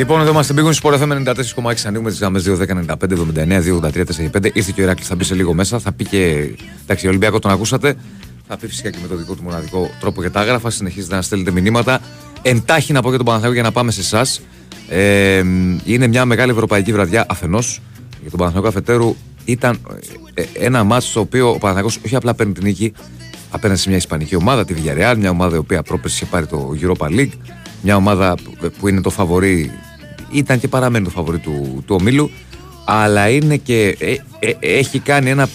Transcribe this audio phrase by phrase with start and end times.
[0.00, 1.74] Λοιπόν, εδώ είμαστε πήγουν σπορ FM 94,6.
[1.86, 2.96] Ανοίγουμε τις γραμμές 2.195,
[3.34, 5.78] 79, 2.83, Ήρθε και ο Ηράκλη, θα μπει σε λίγο μέσα.
[5.78, 6.50] Θα πει και.
[6.82, 7.94] Εντάξει, ο Ολυμπιακό τον ακούσατε.
[8.48, 10.70] Θα πει φυσικά και με το δικό του μοναδικό τρόπο για τα άγραφα.
[10.70, 12.00] Συνεχίζετε να στέλνετε μηνύματα.
[12.42, 14.40] Εντάχει να πω για τον Παναθηναϊκό για να πάμε σε εσάς.
[14.88, 15.42] Ε,
[15.84, 17.80] είναι μια μεγάλη ευρωπαϊκή βραδιά αφενός.
[18.20, 19.78] Για τον Παναθηναϊκό αφετέρου ήταν
[20.34, 22.92] ε, ένα μάτσο στο οποίο ο Παναθηναϊκός όχι απλά παίρνει την νίκη
[23.50, 26.74] απέναντι σε μια Ισπανική ομάδα, τη Villarreal, μια ομάδα η οποία πρόπερσε είχε πάρει το
[26.82, 27.32] Europa League,
[27.82, 28.34] μια ομάδα
[28.78, 29.70] που είναι το φαβορή,
[30.30, 32.30] ήταν και παραμένει το φαβορή του, του ομίλου,
[32.84, 35.48] αλλά είναι και ε, ε, έχει κάνει ένα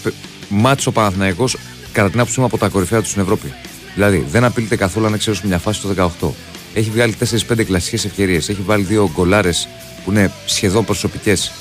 [0.48, 1.56] μάτσο Παναθηναϊκός
[1.92, 3.52] κατά την άποψή μου από τα κορυφαία του στην Ευρώπη.
[3.94, 6.28] Δηλαδή δεν απειλείται καθόλου αν εξαιρέσουμε μια φάση το 18.
[6.74, 7.14] Έχει βγάλει
[7.48, 8.48] 4-5 κλασικές ευκαιρίες.
[8.48, 9.68] Έχει βάλει δύο γκολάρες
[10.04, 11.52] που είναι σχεδόν προσωπικές,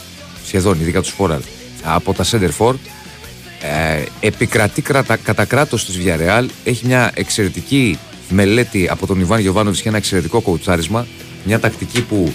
[0.46, 1.42] σχεδόν ειδικά τους Φόραλ,
[1.84, 2.74] από τα Center For.
[3.62, 6.46] Ε, επικρατεί κρατα, κατά κράτος της Villarreal.
[6.64, 11.08] Έχει μια εξαιρετική μελέτη από τον Ιβάν Γιοβάνοβιτ και ένα εξαιρετικό κοουτσάρισμα.
[11.44, 12.34] Μια τακτική που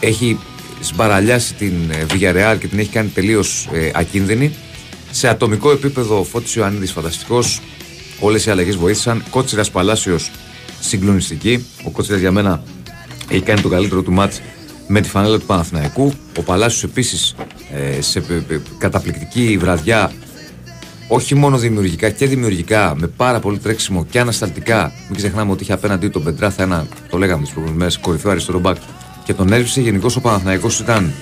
[0.00, 0.38] έχει
[0.80, 4.54] σμπαραλιάσει την ε, Villarreal και την έχει κάνει τελείως ε, ακίνδυνη.
[5.10, 7.60] Σε ατομικό επίπεδο, ο Φώτης Ιωαννίδης φανταστικός.
[8.20, 9.24] Όλες οι αλλαγές βοήθησαν.
[9.30, 10.30] Κότσιρας Παλάσιος
[10.80, 11.66] συγκλονιστική.
[11.84, 12.62] Ο Κότσιρας για μένα
[13.28, 14.40] έχει κάνει το καλύτερο του μάτς
[14.86, 16.12] με τη φανέλα του Παναθηναϊκού.
[16.38, 17.34] Ο Παλάσιος επίσης
[17.74, 18.22] ε, σε
[18.78, 20.12] καταπληκτική βραδιά
[21.08, 24.92] όχι μόνο δημιουργικά και δημιουργικά, με πάρα πολύ τρέξιμο και ανασταλτικά.
[25.08, 28.30] Μην ξεχνάμε ότι είχε απέναντί του τον Πεντράθα, ένα, το λέγαμε τις προηγούμενες μέρες, κορυφαίο
[28.30, 28.76] αριστερό μπακ
[29.30, 29.80] και τον έλειψε.
[29.80, 31.12] Γενικώς ο Παναθηναϊκός ήταν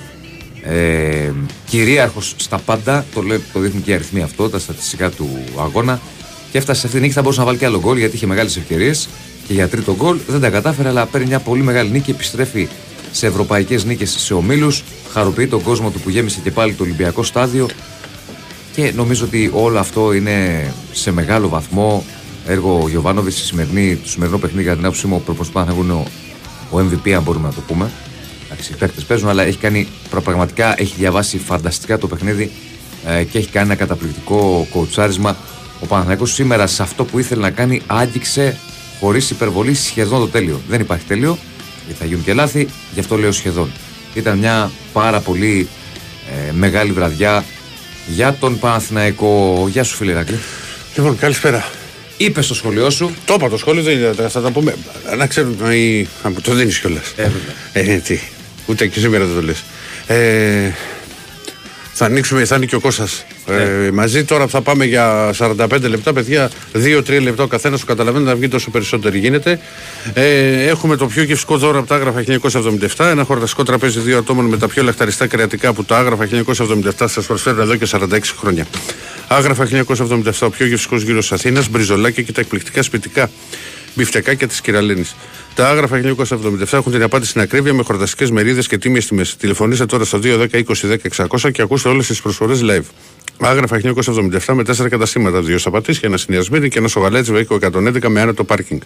[0.63, 1.33] ε,
[1.67, 3.05] κυρίαρχος στα πάντα.
[3.15, 5.29] Το, λέει, το δείχνουν και οι αριθμοί αυτό, τα στατιστικά του
[5.59, 6.01] αγώνα.
[6.51, 7.15] Και έφτασε σε αυτή την νίκη.
[7.15, 9.09] Θα μπορούσε να βάλει και άλλο γκολ γιατί είχε μεγάλες ευκαιρίες
[9.47, 10.19] και για τρίτο γκολ.
[10.27, 12.11] Δεν τα κατάφερε, αλλά παίρνει μια πολύ μεγάλη νίκη.
[12.11, 12.69] Επιστρέφει
[13.11, 14.83] σε ευρωπαϊκές νίκες σε ομίλους.
[15.13, 17.69] Χαροποιεί τον κόσμο του που γέμισε και πάλι το Ολυμπιακό στάδιο.
[18.75, 22.05] Και νομίζω ότι όλο αυτό είναι σε μεγάλο βαθμό
[22.47, 24.63] έργο Γιωβάνοβιτς στη σημερινή, το σημερινό παιχνίδι.
[24.63, 25.65] Για την άποψή μου, ο να
[26.71, 27.91] ο, ο MVP, αν μπορούμε να το πούμε.
[28.51, 29.89] Εντάξει, οι παίχτε παίζουν, αλλά έχει κάνει
[30.25, 32.51] πραγματικά έχει διαβάσει φανταστικά το παιχνίδι
[33.07, 35.37] ε, και έχει κάνει ένα καταπληκτικό κοουτσάρισμα.
[35.81, 38.57] Ο Παναθηναϊκός σήμερα σε αυτό που ήθελε να κάνει άγγιξε
[39.01, 40.61] χωρίς υπερβολή σχεδόν το τέλειο.
[40.69, 41.39] Δεν υπάρχει τέλειο,
[41.85, 43.71] γιατί θα γίνουν και λάθη, γι' αυτό λέω σχεδόν.
[44.15, 45.69] Ήταν μια πάρα πολύ
[46.49, 47.45] ε, μεγάλη βραδιά
[48.07, 49.67] για τον Παναθηναϊκό.
[49.71, 50.39] Γεια σου, φίλε Ρακλή.
[50.97, 51.78] Λοιπόν, καλησπέρα.
[52.21, 53.15] Είπες στο σχολείο σου.
[53.25, 54.75] Το είπα το σχόλιο, δεν είναι, θα τα πούμε.
[55.17, 56.09] Να ξέρουν, ή...
[56.43, 57.13] το δίνεις κιόλας.
[57.17, 57.31] Ε,
[57.73, 58.21] ε, τι.
[58.67, 59.65] Ούτε και σήμερα δεν το λες.
[60.07, 60.73] Ε,
[61.93, 64.25] θα ανοίξουμε, θα είναι και ο Κώστας ε, μαζί.
[64.25, 66.51] Τώρα θα πάμε για 45 λεπτά, παιδιά.
[66.75, 69.61] 2-3 λεπτά ο καθένας που καταλαβαίνει να βγει τόσο περισσότερο γίνεται.
[70.15, 72.25] Ε, έχουμε το πιο γευστικό δώρο από τα άγραφα
[72.97, 73.05] 1977.
[73.05, 76.29] Ένα χορταστικό τραπέζι δύο ατόμων με τα πιο λαχταριστά κρεατικά που τα άγραφα
[76.99, 78.07] 1977 σας προσφέρουν εδώ και 46
[78.39, 78.67] χρόνια.
[79.29, 83.31] Άγραφα 1977, ο πιο γευστικός γύρος Αθήνας, μπριζολάκια και τα εκπληκτικά σπιτικά
[83.95, 85.17] μπιφτεκάκια της κυρα-Λένης.
[85.55, 89.37] Τα άγραφα 1977 έχουν την απάντηση στην ακρίβεια με χορταστικές μερίδες και τίμιες τιμές.
[89.37, 92.85] Τηλεφωνήστε τώρα στο 210-2010-600 και ακούστε όλες τις προσφορές live.
[93.41, 98.09] Άγραφα 1977 με τέσσερα καταστήματα, δύο και ένα συνειασμίδι και ένα στο Γαλάτσι Βεΐκου 111
[98.09, 98.81] με άνετο πάρκινγκ.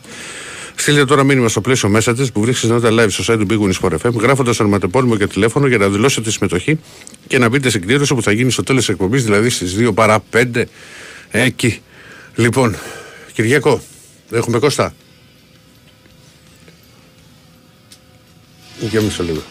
[0.75, 3.69] Στείλτε τώρα μήνυμα στο πλαίσιο μέσα της που βρίσκεται νότα live στο site του Big
[3.69, 6.79] Wings for FM, γράφοντας ονοματεπώνυμο και τηλέφωνο για να δηλώσετε τη συμμετοχή
[7.27, 9.95] και να μπείτε στην κλήρωση που θα γίνει στο τέλος της εκπομπής, δηλαδή στις 2
[9.95, 10.65] παρά 5
[11.31, 11.81] εκεί.
[12.35, 12.77] Λοιπόν,
[13.33, 13.83] Κυριακό,
[14.31, 14.95] έχουμε Κώστα.
[18.81, 19.43] Για μισό λίγο.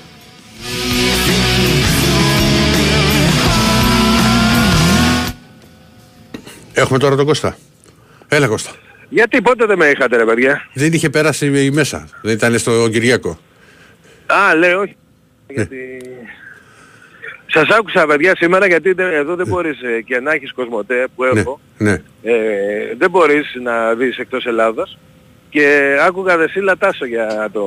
[6.81, 7.57] Έχουμε τώρα τον Κώστα.
[8.27, 8.71] Έλα Κώστα.
[9.09, 12.07] Γιατί πότε δεν με είχατε ρε παιδιά; Δεν είχε πέρασει η μέσα.
[12.21, 13.39] Δεν ήταν στο Κυριακό.
[14.25, 14.95] Α, λέω όχι.
[15.47, 15.53] Ναι.
[15.55, 15.77] Γιατί...
[17.45, 19.53] Σας άκουσα παιδιά σήμερα γιατί εδώ δεν ναι.
[19.53, 21.59] μπορείς ε, και να έχεις κοσμοτέ που ναι, έχω.
[21.77, 21.91] Ναι.
[22.23, 22.33] Ε,
[22.97, 24.97] δεν μπορείς να δεις εκτός Ελλάδος.
[25.49, 27.61] Και άκουγα Δεσίλα Τάσο για το,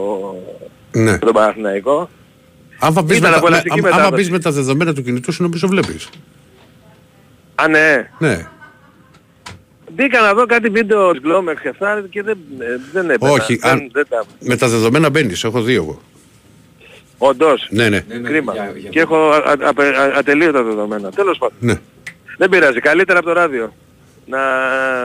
[0.93, 1.19] ναι.
[1.19, 2.11] το Παναθηναϊκό.
[2.79, 3.31] Αν θα πεις, με,
[3.91, 6.09] τα, πεις με τα δεδομένα του κινητού σου νομίζω βλέπεις.
[7.55, 8.11] Α, ναι.
[8.19, 8.49] Ναι.
[9.95, 12.39] Μπήκα να δω κάτι βίντεο Glomex και αυτά και δεν,
[12.93, 13.33] δεν έπαιζα.
[13.33, 14.25] Όχι, δεν, αν, δεν τα...
[14.41, 16.01] με τα δεδομένα μπαίνεις, έχω δύο εγώ.
[17.19, 17.67] Όντως.
[17.71, 18.01] Ναι, ναι.
[18.01, 18.53] Κρίμα.
[18.53, 18.91] Για, για...
[18.91, 21.11] Και έχω α, α, α, ατελείωτα δεδομένα.
[21.11, 21.57] Τέλος πάντων.
[21.61, 21.75] Ναι.
[22.39, 22.81] Δεν πειράζει.
[22.81, 23.75] Καλύτερα από το ράδιο.
[24.27, 24.39] Να...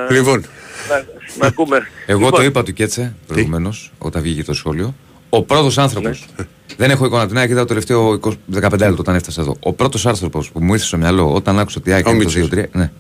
[0.10, 0.46] Λοιπόν.
[0.90, 1.06] Να,
[1.40, 1.88] να ακούμε.
[2.06, 2.40] Εγώ λοιπόν.
[2.40, 4.96] το είπα του Κέτσε προηγουμένως, όταν βγήκε το σχόλιο.
[5.30, 6.26] Ο πρώτος άνθρωπος.
[6.38, 6.46] Ναι.
[6.78, 9.56] Δεν έχω εικόνα την ΑΕΚ, είδα το τελευταίο 15 λεπτό όταν έφτασα εδώ.
[9.60, 12.32] Ο πρώτος άνθρωπος που μου ήρθε στο μυαλό όταν άκουσα ότι η ΑΕΚ είναι το
[12.52, 12.64] 2-3.
[12.72, 12.92] Ναι.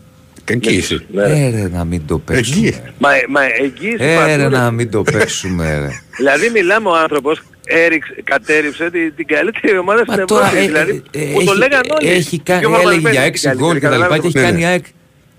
[0.45, 1.05] Εγγύηση.
[1.11, 1.23] Ναι.
[1.23, 2.93] Ε, να μην το παίξουμε.
[2.97, 5.79] Μα, μα εγγύηση ε, να μην το παίξουμε.
[5.79, 6.01] Ρε.
[6.17, 10.57] δηλαδή μιλάμε ο άνθρωπος έριξε, κατέριψε την, την καλύτερη ομάδα στην Ευρώπη.
[10.57, 12.09] Ε, δηλαδή, ε, που το λέγαν όλοι.
[12.09, 14.85] Έχει κάνει, έλεγε για 6 γκολ και τα λοιπά και έχει κάνει ΑΕΚ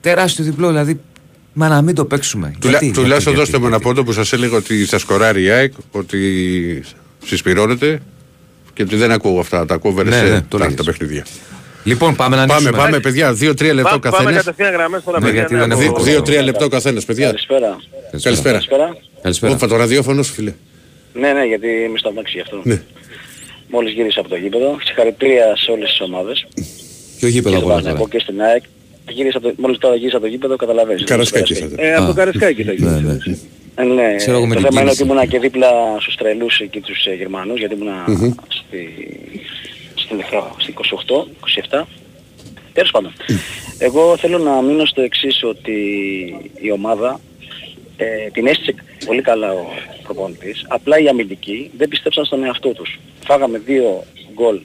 [0.00, 0.68] τεράστιο διπλό.
[0.68, 1.00] Δηλαδή,
[1.52, 2.54] μα να μην το παίξουμε.
[2.92, 6.82] Τουλάχιστον δώστε μου ένα πόντο που σας έλεγα ότι θα σκοράρει η ΑΕΚ, ότι
[7.24, 8.00] συσπηρώνεται
[8.76, 10.74] Γιατί δεν ακούω αυτά, τα ακούω Ναι, σε ναι, το τα, λέγες.
[10.74, 11.26] τα παιχνίδια.
[11.84, 12.78] Λοιπόν, πάμε να Πάμε, ανοίξουμε.
[12.82, 13.32] πάμε, παιδιά.
[13.32, 14.36] Δύο-τρία λεπτά ο Πά- Πάμε καθένα.
[14.36, 15.40] κατευθείαν γραμμές τώρα Ναι, παιδιά.
[15.40, 17.26] γιατί ναι, δεν από- έχω- Δύο-τρία λεπτά ο καθένα, παιδιά.
[17.26, 17.76] Καλησπέρα.
[18.10, 18.52] Καλησπέρα.
[18.52, 18.96] Καλησπέρα.
[19.22, 19.52] Καλησπέρα.
[19.52, 20.52] Όπα το ραδιόφωνο σου, φίλε.
[21.12, 22.60] Ναι, ναι, γιατί είμαι στο αμάξι γι' αυτό.
[22.62, 22.82] Ναι.
[23.70, 24.78] Μόλις γύρισα από το γήπεδο.
[24.84, 26.46] Συγχαρητήρια σε όλες τις ομάδες.
[27.18, 28.62] Ποιο γήπεδο Και από στον όλα τώρα; Παναθηναϊκό και στην ΑΕΚ.
[29.08, 31.04] Γύρισα από το, μόλις τώρα γύρισα από το γήπεδο, καταλαβαίνεις.
[31.04, 31.84] Καρασκάκη θα Ε, ήταν.
[31.84, 32.06] Ε, από Α.
[32.06, 33.16] το Καρασκάκι θα Ναι, ναι.
[33.24, 33.38] γίνει.
[33.74, 35.02] Ε, ναι, Ξέρω εγώ με το την θέμα είναι κίνηση.
[35.02, 35.68] ότι ήμουνα και δίπλα
[36.00, 38.44] στους τρελούς εκεί τους ε, Γερμανούς, γιατί ήμουνα στη, στην Εχρά,
[39.68, 39.79] στη
[40.18, 41.26] 28,
[41.70, 41.82] 27.
[42.72, 43.12] Τέλος πάντων.
[43.78, 45.72] Εγώ θέλω να μείνω στο εξής ότι
[46.60, 47.20] η ομάδα
[47.96, 48.74] ε, την έστησε
[49.06, 49.64] πολύ καλά ο
[50.02, 50.64] προπονητής.
[50.68, 52.98] Απλά οι αμυντικοί δεν πιστέψαν στον εαυτό τους.
[53.24, 54.04] Φάγαμε δύο
[54.34, 54.60] γκολ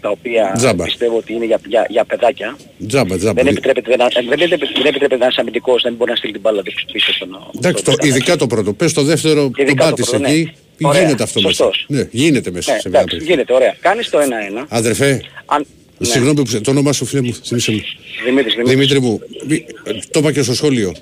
[0.00, 0.84] τα οποία Τζάμπα.
[0.84, 2.56] πιστεύω ότι είναι για, για, για παιδάκια.
[2.88, 3.42] Τζάμπα, τζάμπα.
[3.42, 6.40] Δεν επιτρέπεται, να, δεν, επιτρέπεται- δεν επιτρέπεται ένας αμυντικός να μην μπορεί να στείλει την
[6.40, 8.72] μπάλα πίσω στον Εντάξει, το, στον- ειδικά το πρώτο.
[8.72, 10.32] Πες το δεύτερο, τον Ειδικά το πάτησε πρώτο, ναι.
[10.32, 10.52] εκεί.
[10.80, 11.54] Ωραία, Γίνεται αυτό μέσα.
[11.54, 11.84] σωστός.
[11.88, 13.32] Ναι, γίνεται μέσα Ναι, σε μια εντάξει, περιοχή.
[13.32, 13.76] γίνεται, ωραία.
[13.80, 14.66] Κάνεις το 1-1.
[14.68, 15.66] Αδερφέ, Αν...
[15.98, 16.06] ναι.
[16.06, 17.80] συγγνώμη που ξε- το όνομά σου, φίλε μου, θυμίσαι μου.
[18.24, 18.74] Δημήτρης, Δημήτρης.
[18.74, 19.64] Δημήτρη μου, μη-
[20.10, 20.94] το είπα και στο σχόλιο.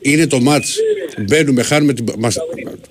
[0.00, 0.76] Είναι το μάτς.
[1.26, 2.36] Μπαίνουμε, χάνουμε τη, μας,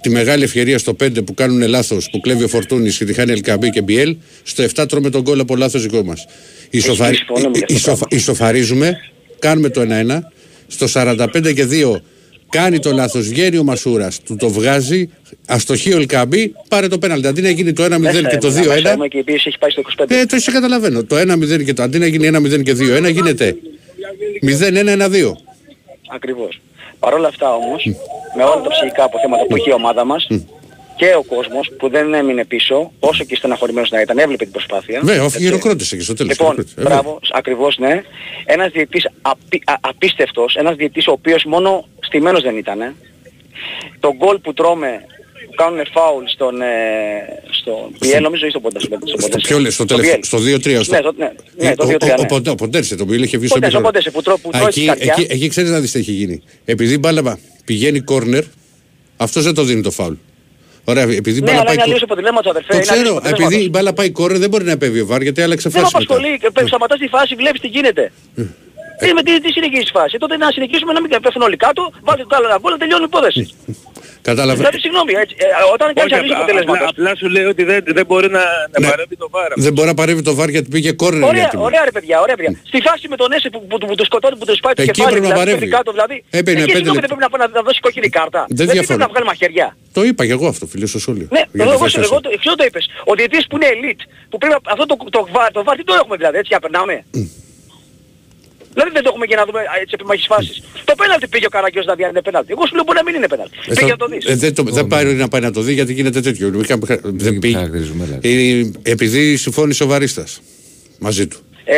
[0.02, 3.32] τη μεγάλη ευκαιρία στο 5 που κάνουν λάθος, που κλέβει ο Φορτούνης και τη χάνει
[3.32, 4.16] Ελκαμπή και Μπιέλ.
[4.44, 6.26] Στο 7 τρώμε τον κόλλο από λάθος δικό μας.
[6.70, 7.16] Ισοφαρι...
[7.16, 8.18] συμφωνούμε για αυτό το ισοφα- πράγμα.
[8.18, 8.98] Ισοφαρίζουμε,
[9.40, 10.20] κάνουμε το 1-1.
[10.68, 12.02] Στο 45 και 2
[12.50, 15.10] κάνει το λάθος, βγαίνει ο Μασούρας, του το βγάζει,
[15.48, 17.28] αστοχεί ο Ελκαμπή, πάρε το πέναλτι.
[17.28, 19.44] Αντί να γίνει το 1-0 Μέσα και το ήμουνα, μέσα 2-1, ήμουνα και η πίεση
[19.48, 20.06] έχει πάει στο 25.
[20.08, 21.04] ε, το σε καταλαβαίνω.
[21.04, 23.56] Το 1-0 και το αντί να γίνει 1-0 και 2-1 γίνεται
[24.42, 25.32] 0-1-1-2.
[26.08, 26.62] Ακριβώς.
[27.00, 27.86] Παρ' όλα αυτά όμως,
[28.36, 30.28] με όλα τα ψυχικά αποθέματα που έχει η ομάδα μας
[30.96, 35.00] και ο κόσμος που δεν έμεινε πίσω, όσο και στεναχωρημένος να ήταν, έβλεπε την προσπάθεια.
[35.04, 35.40] Βέβαια, αφού Έτσι.
[35.40, 36.32] χειροκρότησε και στο τέλος.
[36.32, 36.80] Λοιπόν, χειροκρότησε.
[36.80, 37.02] Ε, βέβαια.
[37.02, 38.02] μπράβο, ακριβώς ναι.
[38.46, 42.82] Ένας διαιτής απί, α, απίστευτος, ένας διαιτής ο οποίος μόνο στημένος δεν ήταν.
[42.82, 42.94] Ε.
[44.00, 45.02] Το γκολ που τρώμε,
[45.48, 46.66] που κάνουν φάουλ στον, ε,
[47.60, 48.80] στον Πιέλ, νομίζω ή στον Ποντέ.
[48.80, 49.38] Στον Στο Ποντέ.
[49.38, 50.84] ποιο λες, στο τελευταίο, στο 2-3.
[50.84, 52.22] στο- Ναι, το- ναι, ναι, Ε, το ο- 2-3, ο- ναι.
[52.22, 53.82] ο Ποντέ- Ο Ποντέρσε, το που είχε βγει στο Ποντές, ο επίπεδο.
[53.82, 55.14] Ποντές, που τρώ- που τρώει Εκεί- την καρδιά.
[55.18, 56.42] εκεί- Εκεί ξέρεις να δεις τι έχει γίνει.
[56.66, 58.44] Επειδή η μπάλα πηγαίνει κόρνερ,
[59.18, 60.14] αυτός δεν το δίνει το φάουλ.
[60.86, 62.72] Ωραία, επειδή η Ναι, μπάλα αλλά πάει είναι αλλιώς κο- αποτελέσματος αδερφέ.
[62.72, 63.54] Το είναι αλλιώς ξέρω, αποτελέσματος.
[63.54, 65.88] επειδή η μπάλα πάει κόρνερ δεν μπορεί να επέβει ο βάρ γιατί άλλαξε Δεν με
[65.88, 66.14] φάση μετά.
[66.14, 66.38] απασχολεί.
[66.42, 68.04] Και πε- Σταματάς τη φάση, βλέπεις τι γίνεται.
[69.00, 70.14] Τι, με, τι, τι συνεχίζεις φάση.
[70.16, 73.04] Ε, Τότε να συνεχίσουμε να μην πέφτουν όλοι κάτω, βάλτε το άλλο ένα γκολ, τελειώνει
[73.08, 73.44] η υπόθεση.
[74.30, 74.58] Κατάλαβε.
[74.62, 75.46] Δηλαδή συγγνώμη, έτσι, ε,
[75.76, 76.88] όταν κάνεις Όχι, αλλίωση απλά, αποτελέσματος.
[76.92, 78.44] απλά σου λέει ότι δεν, δεν μπορεί να,
[78.74, 78.88] να Ναι.
[78.92, 79.54] παρέμβει το βάρα.
[79.66, 81.24] Δεν μπορεί να παρεύει το βάρ γιατί πήγε κόρνερ.
[81.32, 82.52] Ωραία, γιατί- ωραία ρε παιδιά, ωραία παιδιά.
[82.72, 84.92] Στη φάση με τον Έσε που, που, που, του σκοτώνει, που του σπάει το Εκεί
[84.92, 85.60] κεφάλι, πρέπει να δηλαδή, παρέμβει.
[85.66, 86.16] πέφτει κάτω, δηλαδή.
[86.40, 87.16] Έπαιρνε εκεί πέντε συγγνώμη λεπτά.
[87.16, 88.42] δεν πρέπει να, να, να δώσει κόκκινη κάρτα.
[88.60, 88.86] Δεν διαφωνώ.
[88.90, 89.68] πρέπει να βγάλει μαχαιριά.
[89.98, 91.28] Το είπα και εγώ αυτό, φίλε, στο σχόλιο.
[91.38, 92.22] Ναι, Για εγώ, τη εγώ, θέση εγώ, σου.
[92.26, 92.84] το- εξής το είπες.
[93.10, 95.84] Ο διετής που είναι elite, που πρέπει να- αυτό το, το, βάρ, το βάρ, τι
[95.90, 96.96] το έχουμε δηλαδή, έτσι για περνάμε;
[98.76, 100.56] Δηλαδή δεν το έχουμε για να δούμε α, έτσι επιμαχείς φάσεις.
[100.90, 102.52] Το πέναλτι πήγε ο Καραγκιός να δει αν είναι πέναλτι.
[102.56, 103.58] Εγώ σου λέω μπορεί να μην είναι πέναλτι.
[103.62, 104.26] Ε, Πήγε θα- να το δεις.
[104.26, 106.46] ε, δεν, το, δεν πάει να πάει να το δει γιατί γίνεται τέτοιο.
[106.64, 107.56] Είχα- Δεν πήγε.
[107.56, 108.30] χαρακτηρίζουμε, δηλαδή.
[108.84, 110.42] Ε, επειδή συμφώνησε ο Βαρίστας
[111.00, 111.38] μαζί του.
[111.66, 111.76] Ε,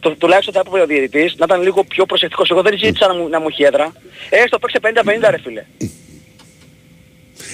[0.00, 2.50] το, τουλάχιστον θα έπρεπε ο διαιτητής να ήταν λίγο πιο προσεκτικός.
[2.50, 3.92] Εγώ δεν ζήτησα να μου, να μου έχει έδρα.
[4.30, 5.64] Ε, έστω παίξε 50-50 ρε φίλε.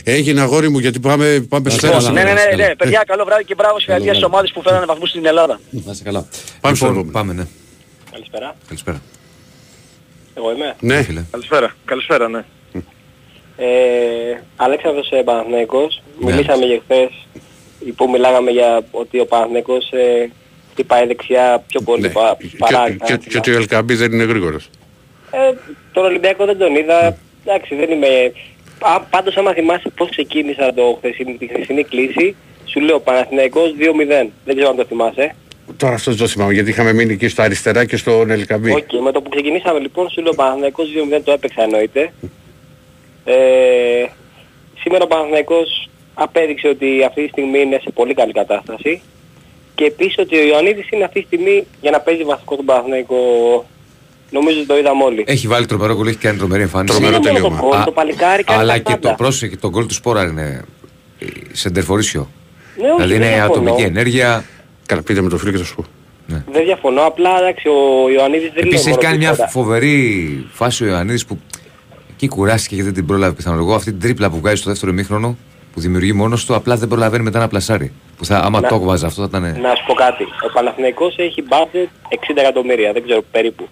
[0.04, 2.12] Έγινε αγόρι μου γιατί πάμε, πάμε στο καλά, τέλος.
[2.12, 2.66] ναι, ναι, ναι, καλά.
[2.68, 5.60] ναι, παιδιά, καλό βράδυ και μπράβο συγχαρητήρια στις ομάδες που φέρανε βαθμούς στην Ελλάδα.
[5.70, 6.28] Να είσαι καλά.
[6.60, 7.12] Πάμε στο Λοιπόν, επόμενο.
[7.18, 7.46] πάμε, ναι.
[8.12, 8.54] Καλησπέρα.
[8.66, 9.02] Καλησπέρα.
[10.34, 10.74] Εγώ είμαι.
[10.80, 11.22] Ναι, Φίλε.
[11.30, 12.44] Καλησπέρα, καλησπέρα, ναι.
[13.56, 16.02] Ε, Αλέξανδρος ε, Παναθηναϊκός.
[16.18, 16.30] Ναι.
[16.32, 17.26] Μιλήσαμε για χθες
[17.96, 20.30] που μιλάγαμε για ότι ο Παναθηναϊκός ε,
[20.72, 22.08] χτυπάει δεξιά πιο πολύ ναι.
[22.08, 24.68] πα, παρά Και- και- Και ότι ο Ελκαμπή δεν είναι γρήγορος.
[25.30, 25.52] Ε,
[25.92, 27.16] τον Ολυμπιακό δεν τον είδα.
[27.44, 28.32] Εντάξει, δεν είμαι...
[28.78, 34.28] Α, πάντως άμα θυμάσαι πώς ξεκίνησα το χθεσινή, τη χθεσινή κλίση, σου λέω Παναθηναϊκός 2-0.
[34.44, 35.34] Δεν ξέρω αν το θυμάσαι.
[35.76, 38.70] Τώρα αυτό δεν το θυμάμαι γιατί είχαμε μείνει εκεί στα αριστερά και στον Ελ Κααμπί.
[38.72, 40.86] Οκ, με το που ξεκινήσαμε λοιπόν σου λέω Παναθηναϊκός
[41.16, 42.12] 2-0 το έπαιξα εννοείται.
[43.24, 43.34] Ε,
[44.80, 49.02] σήμερα ο Παναθηναϊκός απέδειξε ότι αυτή τη στιγμή είναι σε πολύ καλή κατάσταση
[49.74, 53.16] και επίσης ότι ο Ιωαννίδης είναι αυτή τη στιγμή για να παίζει βασικό τον Παναθηναϊκό
[54.30, 55.24] νομίζω το είδαμε όλοι.
[55.26, 56.98] Έχει βάλει τρομερό γκολ, έχει κάνει τρομερή εμφάνιση.
[56.98, 57.70] Τρομερό Δεν είναι μόνο τελείωμα.
[57.70, 59.14] το γκολ, Α, το παλικάρι κάνει Αλλά τα και το πάντα.
[59.14, 60.64] πρόσεχε, το γκολ του Σπόραρ είναι
[61.18, 62.30] ε, σεντερφορίσιο.
[62.76, 63.52] Ναι, όχι, Δηλαδή δεν είναι διαφωνώ.
[63.52, 64.44] ατομική ενέργεια.
[64.90, 65.84] Καλά, πείτε με το φίλο και θα σου πω.
[66.52, 69.48] Δεν διαφωνώ, απλά εντάξει ο Ιωαννίδης δεν Επίσης λέει έχει μόνο κάνει μια τίποτα.
[69.50, 71.38] φοβερή φάση ο Ιωαννίδης που
[72.12, 73.74] εκεί κουράστηκε και δεν την πρόλαβε πιθανολογώ.
[73.74, 75.36] Αυτή την τρίπλα που βγάζει στο δεύτερο ημίχρονο
[75.72, 77.92] που δημιουργεί μόνος του, απλά δεν προλαβαίνει μετά να πλασάρει.
[78.16, 79.42] Που θα, άμα Να- το έβαζε αυτό θα ήταν.
[79.60, 80.22] Να σου πω κάτι.
[80.22, 83.68] Ο Παναθηναϊκός έχει budget 60 εκατομμύρια, δεν ξέρω περίπου.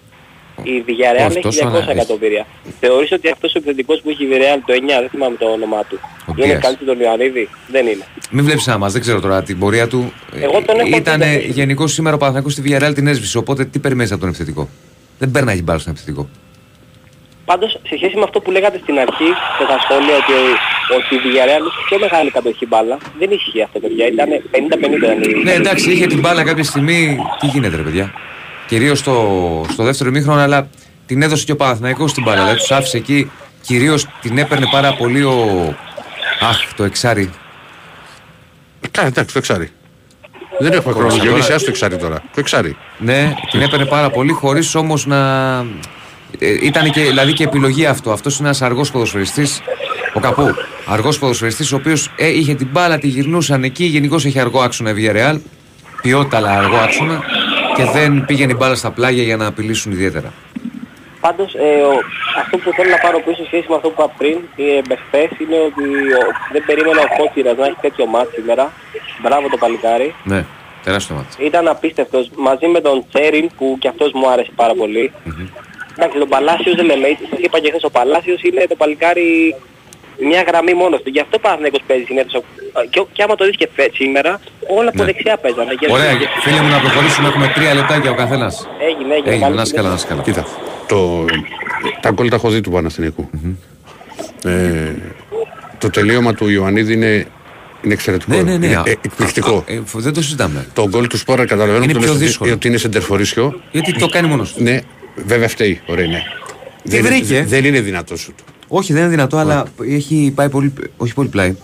[0.63, 1.89] Η Villarreal Όχι, έχει τόσο, 200 ναι, έχει.
[1.91, 2.45] εκατομμύρια.
[2.79, 5.83] Θεωρείς ότι αυτός ο επιθετικός που έχει η Villarreal το 9, δεν θυμάμαι το όνομά
[5.89, 6.61] του, Ο είναι Ντίας.
[6.63, 8.05] καλύτερο τον Ιωαννίδη; Δεν είναι.
[8.29, 10.13] Μην βλέπεις ένα μας, δεν ξέρω τώρα την πορεία του.
[10.41, 11.47] Εγώ τον έχω Ήταν δει.
[11.49, 13.37] γενικώ σήμερα ο Παναθηναϊκός στη Villarreal την έσβησε.
[13.37, 14.69] Οπότε τι περιμένεις από τον επιθετικό;
[15.17, 16.29] Δεν παίρνει μπάλα στον επιθετικό.
[17.45, 20.33] Πάντως, σε σχέση με αυτό που λέγατε στην αρχή, σε τα σχόλια, ότι,
[20.97, 24.07] ότι η Villarreal είχε πιο μεγάλη κατοχή μπάλα, δεν ισχύει αυτό, παιδιά.
[24.07, 25.43] Ήταν 50-50.
[25.43, 27.17] Ναι, εντάξει, είχε την μπάλα κάποια στιγμή.
[27.39, 28.13] Τι γίνεται, ρε παιδιά;
[28.67, 29.15] Κυρίως στο,
[29.71, 30.69] στο δεύτερο ημίχρονο, αλλά
[31.05, 32.39] την έδωσε και ο Παναθηναϊκός την μπάλα.
[32.41, 33.31] Δηλαδή τους άφησε εκεί.
[33.61, 35.35] Κυρίως την έπαιρνε πάρα πολύ ο.
[36.49, 37.29] Αχ, το εξάρι.
[38.91, 39.69] Κάνε εντάξει, το εξάρι.
[40.59, 41.09] Δεν έχουμε χρόνο.
[41.09, 41.21] τώρα.
[41.21, 42.15] Διονύση, ας το εξάρι τώρα.
[42.15, 42.77] Το εξάρι.
[42.97, 45.17] Ναι, την έπαιρνε πάρα πολύ χωρίς όμως να.
[46.39, 48.11] Ε, ήταν και, δηλαδή και επιλογή αυτό.
[48.11, 49.61] Αυτός είναι ένας αργός ποδοσφαιριστής.
[50.13, 50.55] Ο Καπού.
[50.85, 53.83] Αργός ποδοσφαιριστής, ο οποίος ε, είχε την μπάλα, τη γυρνούσαν εκεί.
[53.83, 55.39] Γενικώς έχει αργό άξονα η Villarreal.
[56.01, 57.23] Ποιότητα, αλλά αργό άξονα.
[57.75, 60.33] Και δεν πήγαινε η μπάλα στα πλάγια για να απειλήσουν ιδιαίτερα.
[61.21, 61.93] Πάντως, ε, ο,
[62.37, 64.95] αυτό που θέλω να πάρω πίσω σε σχέση με αυτό που είπα πριν, ε, με
[64.95, 65.85] χθες, είναι ότι
[66.19, 66.21] ο,
[66.51, 68.73] δεν περίμενα ο Κόκκυρας να έχει τέτοιο μάτι σήμερα.
[69.21, 70.15] Μπράβο το παλικάρι.
[70.23, 70.45] Ναι,
[70.83, 71.45] τεράστιο μάτι.
[71.45, 72.31] Ήταν απίστευτος.
[72.35, 75.11] Μαζί με τον Τσέριν που και αυτός μου άρεσε πάρα πολύ.
[75.97, 77.07] Εντάξει, τον Παλάσιος δεν λέμε.
[77.29, 79.55] Σας είπα και χθες, ο Παλάσιος είναι το παλικάρι
[80.29, 81.09] μια γραμμή μόνος του.
[81.09, 82.33] Γι' αυτό Παναθηναϊκός παίζει συνήθως.
[82.33, 82.43] ο-
[82.89, 84.39] Και, και άμα το δεις και φε- σήμερα,
[84.77, 85.05] όλα από Ναι.
[85.09, 85.73] δεξιά παίζανε.
[85.79, 86.11] Και- Ωραία,
[86.43, 87.27] φίλε μου, να προχωρήσουμε.
[87.27, 88.67] Έχουμε τρία λεπτάκια ο καθένας.
[88.89, 89.29] Έγινε, έγινε.
[89.29, 90.23] Έγινε, Καλή να είσαι καλά, να συνέχεια.
[90.23, 90.45] είσαι καλά.
[90.45, 90.57] Κοίτα,
[90.91, 91.25] το,
[92.01, 93.29] τα γκολ τα έχω δει του παναθηναικου
[94.43, 94.93] Ε,
[95.77, 97.25] το τελείωμα του Ιωαννίδη είναι,
[97.83, 98.35] είναι εξαιρετικό.
[98.35, 98.65] Ναι, ναι, ναι.
[98.65, 99.55] Είναι Α, ε, εκπληκτικό.
[99.55, 100.65] α, ε, δεν το συζητάμε.
[100.73, 102.53] Το γκολ του Σπόρα καταλαβαίνω Είναι που πιο λες ότι- δύσκολο.
[102.53, 103.61] ότι είναι σεντερφορίσιο.
[103.71, 104.63] Γιατί το κάνει μόνος του.
[104.63, 104.79] Ναι,
[105.15, 105.81] βέβαια φταίει.
[105.85, 106.21] Ωραία, ναι.
[106.83, 108.33] δεν, βρήκε; δεν είναι δυνατός σου.
[108.71, 110.73] Όχι, δεν είναι δυνατό, αλλά έχει πάει πολύ.
[110.97, 111.55] Όχι πολύ πλάι.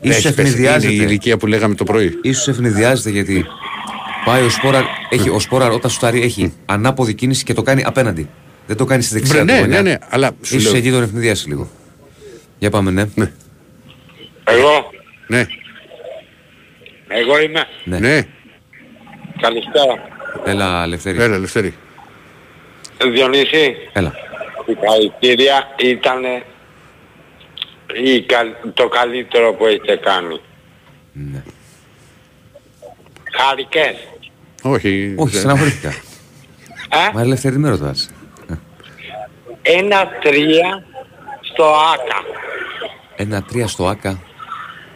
[0.00, 0.40] Ίσως Έχει πέσει.
[0.40, 0.92] Είναι η ευνηδιάζεται.
[1.04, 2.18] ηλικία που λέγαμε το πρωί.
[2.22, 3.46] Ίσως ευνηδιάζεται γιατί
[4.24, 8.28] πάει ο Σπόραρ, έχει, ο Σπόραρ όταν σουτάρει έχει ανάποδη κίνηση και το κάνει απέναντι.
[8.66, 9.82] Δεν το κάνει στη δεξιά Βρε, του ναι, γωνιά.
[9.82, 11.70] ναι, ναι, αλλά σου Ίσως λέω- εκεί τον ευνηδιάσει λίγο.
[12.58, 13.04] Για πάμε, ναι.
[13.14, 13.32] Ναι.
[14.44, 14.90] Εγώ,
[15.26, 15.46] Ναι,
[17.08, 17.64] εγώ είμαι.
[17.84, 17.98] Ναι.
[17.98, 18.22] ναι.
[19.40, 19.94] Καλησπέρα.
[20.44, 21.22] Έλα, Λευτέρη.
[21.22, 21.74] Έλα, Λευτέρη.
[23.12, 24.12] Διονύση, Έλα.
[24.68, 26.22] Συγχαρητήρια ήταν
[28.74, 30.40] το καλύτερο που έχετε κάνει.
[31.12, 31.42] Ναι.
[33.36, 33.96] Χάρηκες.
[34.62, 35.14] Όχι.
[35.16, 35.88] Όχι, δεν- στεναχωρήθηκα.
[35.88, 38.10] Ε; Μα Λευτέρη με ρωτάς.
[39.62, 40.84] Ένα τρία
[41.40, 42.22] στο ΆΚΑ.
[43.16, 44.22] Ένα τρία στο ΆΚΑ.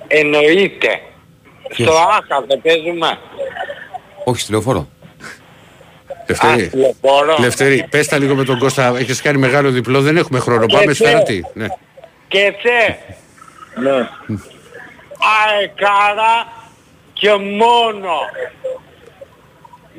[0.06, 1.00] Εννοείται.
[1.68, 3.18] Ποιος; Στο ΆΚΑ δεν παίζουμε.
[4.24, 4.88] Όχι, στη λεωφόρο.
[6.32, 6.64] Λευτέρη.
[6.64, 7.36] Α, λεωφόρο.
[7.40, 8.94] Λευτέρη, πες τα λίγο με τον Κώστα.
[8.98, 10.66] Έχεις κάνει μεγάλο διπλό, δεν έχουμε χρόνο.
[10.66, 11.10] Πάμε Λευτέρη.
[11.10, 11.46] σφαίρατη.
[11.54, 11.66] Ναι.
[12.28, 12.94] Και θε.
[13.82, 14.08] Ναι.
[15.50, 16.52] αεκάρα
[17.12, 18.14] και μόνο.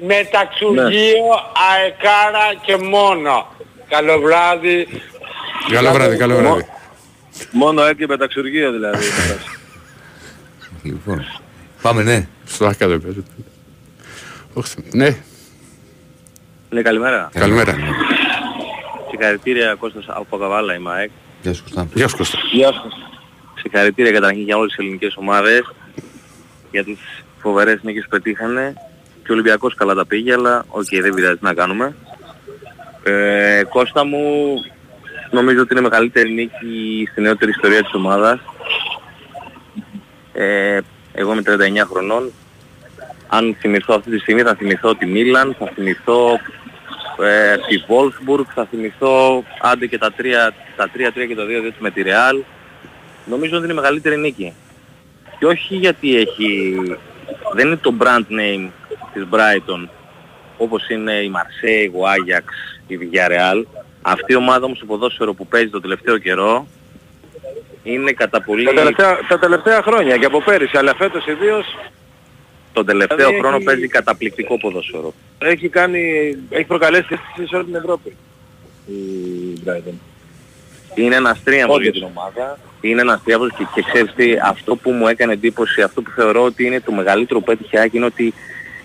[0.08, 1.26] Μεταξουργείο
[1.72, 3.48] αεκάρα και μόνο.
[3.90, 4.88] Καλό βράδυ.
[5.72, 6.66] Καλό βράδυ, καλό βράδυ.
[7.52, 9.06] Μόνο έτσι μεταξουργείο δηλαδή.
[10.84, 11.26] Λοιπόν.
[11.82, 12.28] Πάμε, ναι.
[12.46, 13.32] Στο ΆΚΑ δεν παίζεται.
[14.54, 15.16] Όχι, Ναι,
[16.74, 17.30] ναι, καλημέρα.
[17.34, 17.76] καλημέρα.
[19.10, 21.10] Συγχαρητήρια Κώστας από Καβάλα είμαι ΑΕΚ.
[21.42, 21.88] Γεια σου, Κωστά.
[21.94, 22.38] Γεια σου Κώστα.
[22.52, 22.94] Γεια σας.
[23.62, 25.74] Συγχαρητήρια καταρχήν για όλες τις ελληνικές ομάδες
[26.72, 27.00] για τις
[27.42, 28.74] φοβερές νίκες που πετύχανε
[29.24, 31.96] και ο Ολυμπιακός καλά τα πήγε αλλά οκ δεν πειράζει τι να κάνουμε.
[33.04, 34.54] Ε, Κώστα μου
[35.32, 38.40] νομίζω ότι είναι η μεγαλύτερη νίκη στη νεότερη ιστορία της ομάδας.
[40.34, 40.80] Ε,
[41.14, 42.32] εγώ είμαι 39 χρονών.
[43.28, 46.40] Αν θυμηθώ αυτή τη στιγμή θα θυμηθώ τη Μίλαν, θα θυμηθώ
[47.22, 50.24] ε, τη Wolfsburg, θα θυμηθώ άντε και τα 3,
[50.76, 52.44] τα 3-3 και το 2-2 με τη Real.
[53.26, 54.54] Νομίζω ότι είναι η μεγαλύτερη νίκη.
[55.40, 56.76] Και όχι γιατί έχει...
[57.54, 58.70] δεν είναι το brand name
[59.14, 59.88] της Brighton
[60.58, 62.44] όπως είναι η Marseille, ο Ajax,
[62.88, 63.64] η Villarreal.
[64.02, 66.68] Αυτή η ομάδα όμως στο ποδόσφαιρο που παίζει το τελευταίο καιρό
[67.84, 68.66] είναι κατά πολύ...
[68.66, 71.66] Τα τελευταία, τα τελευταία χρόνια και από πέρυσι, αλλά φέτος ιδίως
[72.74, 75.14] Τον τελευταίο Δηλαδή χρόνο έχει- παίζει καταπληκτικό ποδόσφαιρο.
[75.40, 76.02] έχει, κάνει,
[76.50, 78.16] έχει προκαλέσει αίσθηση σε όλη την Ευρώπη.
[78.86, 78.94] Η
[79.66, 79.94] Brighton.
[80.96, 81.84] Είναι ένας τρίαμβος Όντως.
[81.90, 82.60] για την ομάδα.
[82.82, 86.44] Είναι ένας τρίαμβος και, και ξέρεις τι, αυτό που μου έκανε εντύπωση, αυτό που θεωρώ
[86.44, 88.34] ότι είναι το μεγαλύτερο που έτυχε Άκη, είναι ότι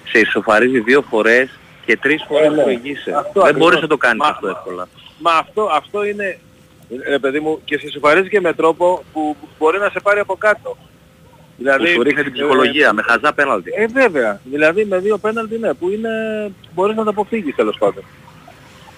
[0.09, 2.63] σε ισοφαρίζει δύο φορές και τρεις φορές ναι.
[2.63, 3.11] που ηγείσαι.
[3.17, 3.59] Αυτό Δεν ακριβώς.
[3.69, 4.89] μπορείς να το κάνεις Μα- αυτό εύκολα.
[5.19, 6.39] Μα αυτό, αυτό είναι,
[7.09, 10.37] ρε παιδί μου, και σε σοφαρίζει και με τρόπο που μπορεί να σε πάρει από
[10.37, 10.77] κάτω.
[11.65, 13.71] Που σου ρίχνει την ε, ψυχολογία με χαζά πέναλτι.
[13.77, 14.41] Ε, βέβαια.
[14.45, 16.09] Δηλαδή με δύο πέναλτι ναι, που είναι,
[16.75, 18.05] μπορείς να τα αποφύγεις τέλος πάντων.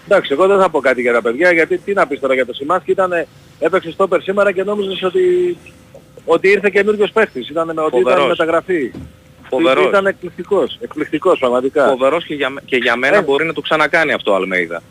[0.05, 2.47] Εντάξει, εγώ δεν θα πω κάτι για τα παιδιά, γιατί τι να πεις τώρα για
[2.47, 3.12] το Σιμάσκι, ήταν,
[3.59, 5.57] έπαιξε στόπερ σήμερα και νόμιζες ότι,
[6.25, 8.29] ότι ήρθε καινούριος παίχτης, ήταν, με- ότι ήταν Φοβερός.
[8.29, 8.93] μεταγραφή.
[9.49, 9.85] Φοβερός.
[9.87, 11.87] Ήταν εκπληκτικός, εκπληκτικός πραγματικά.
[11.88, 13.23] Φοβερός και για, μέ- και για μένα Ε.
[13.23, 14.83] μπορεί να το ξανακάνει αυτό ο Αλμέιδα.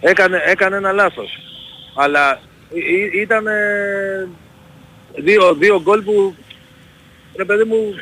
[0.00, 1.38] Έκανε, έκανε ένα λάθος.
[1.96, 2.40] Αλλά
[2.72, 3.44] ή- ή- ήταν
[5.16, 6.34] δύο, δύο γκολ που,
[7.36, 7.94] ρε παιδί μου,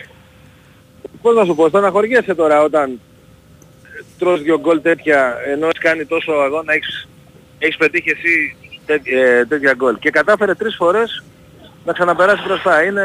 [1.22, 3.00] πώς να σου πω, στεναχωριέσαι τώρα όταν
[4.18, 7.08] τρως δύο γκολ τέτοια ενώ έχεις κάνει τόσο αγώνα, έχεις,
[7.58, 8.56] έχεις πετύχει εσύ
[8.86, 9.98] τέ- ε, τέτοια γκολ.
[9.98, 11.22] Και κατάφερε τρεις φορές
[11.84, 12.82] να ξαναπεράσει μπροστά.
[12.82, 13.04] Είναι,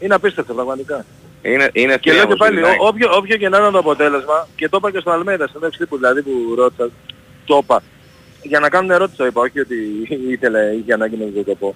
[0.00, 1.04] είναι απίστευτο πραγματικά.
[1.42, 2.76] Είναι, είναι Και λέω θρίαμβος και πάλι, του Λιβάη.
[2.80, 5.60] ό- όποιο, όποιο και να είναι το αποτέλεσμα, και το είπα και στον Αλμέιδα, στην
[5.64, 6.90] έξι τύπους δηλαδή που ρώτησα,
[7.44, 7.82] το είπα.
[8.42, 9.76] Για να κάνουν ερώτηση το είπα, όχι ότι
[10.34, 11.74] ήθελε, είχε ανάγκη να το πω.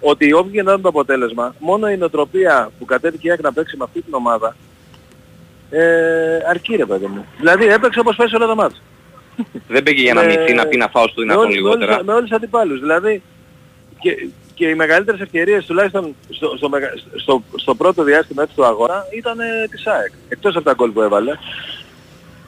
[0.00, 3.52] Ότι όποιο και να είναι το αποτέλεσμα, μόνο η νοοτροπία που κατέβηκε η ΑΕΚ να
[3.52, 4.56] παίξει με αυτή την ομάδα,
[5.70, 7.24] ε, αρκεί ρε παιδί μου.
[7.38, 8.78] Δηλαδή έπαιξε όπως παίζει όλα τα μάτια.
[9.68, 11.68] Δεν πήγε για να με- μυθεί να πει να φάω στο με δυνατόν όλους- με
[11.68, 12.04] όλους- λιγότερα.
[12.04, 12.80] Με όλους τους αντιπάλους.
[12.80, 13.22] Δηλαδή
[14.00, 18.64] και, και οι μεγαλύτερες ευκαιρίες τουλάχιστον στο, στο, μεγα- στο, στο πρώτο διάστημα έτσι του
[18.64, 20.12] αγώνα ήταν ε, της ΑΕΚ.
[20.28, 21.32] Εκτός από τα γκολ που έβαλε.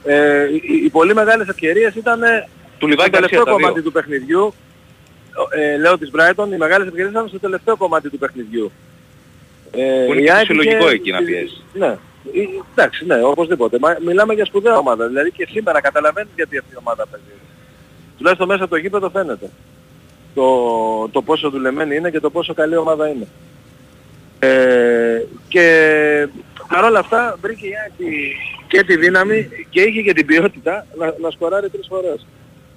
[0.03, 3.73] Ε, οι, οι πολύ μεγάλες ευκαιρίες ήταν ε, Του Λιβάη στο τελευταίο Γκαρσία τα κομμάτι
[3.73, 3.83] δύο.
[3.83, 4.53] του παιχνιδιού.
[5.49, 8.71] Ε, λέω της Brighton, οι μεγάλες ευκαιρίες ήταν στο τελευταίο κομμάτι του παιχνιδιού.
[9.71, 11.61] Ε, Που είναι η και ΑΕΚ φυσιολογικό είχε- εκεί να πιέζει.
[11.73, 11.87] Ναι.
[11.87, 12.41] Ε,
[12.75, 13.77] Εντάξει, ναι, οπωσδήποτε.
[13.79, 15.07] Μα, μιλάμε για σπουδαία ομάδα.
[15.07, 17.25] Δηλαδή και σήμερα καταλαβαίνεις γιατί αυτή η ομάδα παίζει.
[18.17, 19.49] Τουλάχιστον μέσα από το γήπεδο φαίνεται.
[20.35, 23.27] Το, το πόσο δουλεμένη είναι και το πόσο καλή ομάδα είναι.
[24.39, 25.67] Ε, και
[26.67, 28.35] παρόλα αυτά βρήκε η Άκη
[28.67, 32.25] και τη δύναμη και είχε και την ποιότητα να, να σκοράρει τρεις φορές.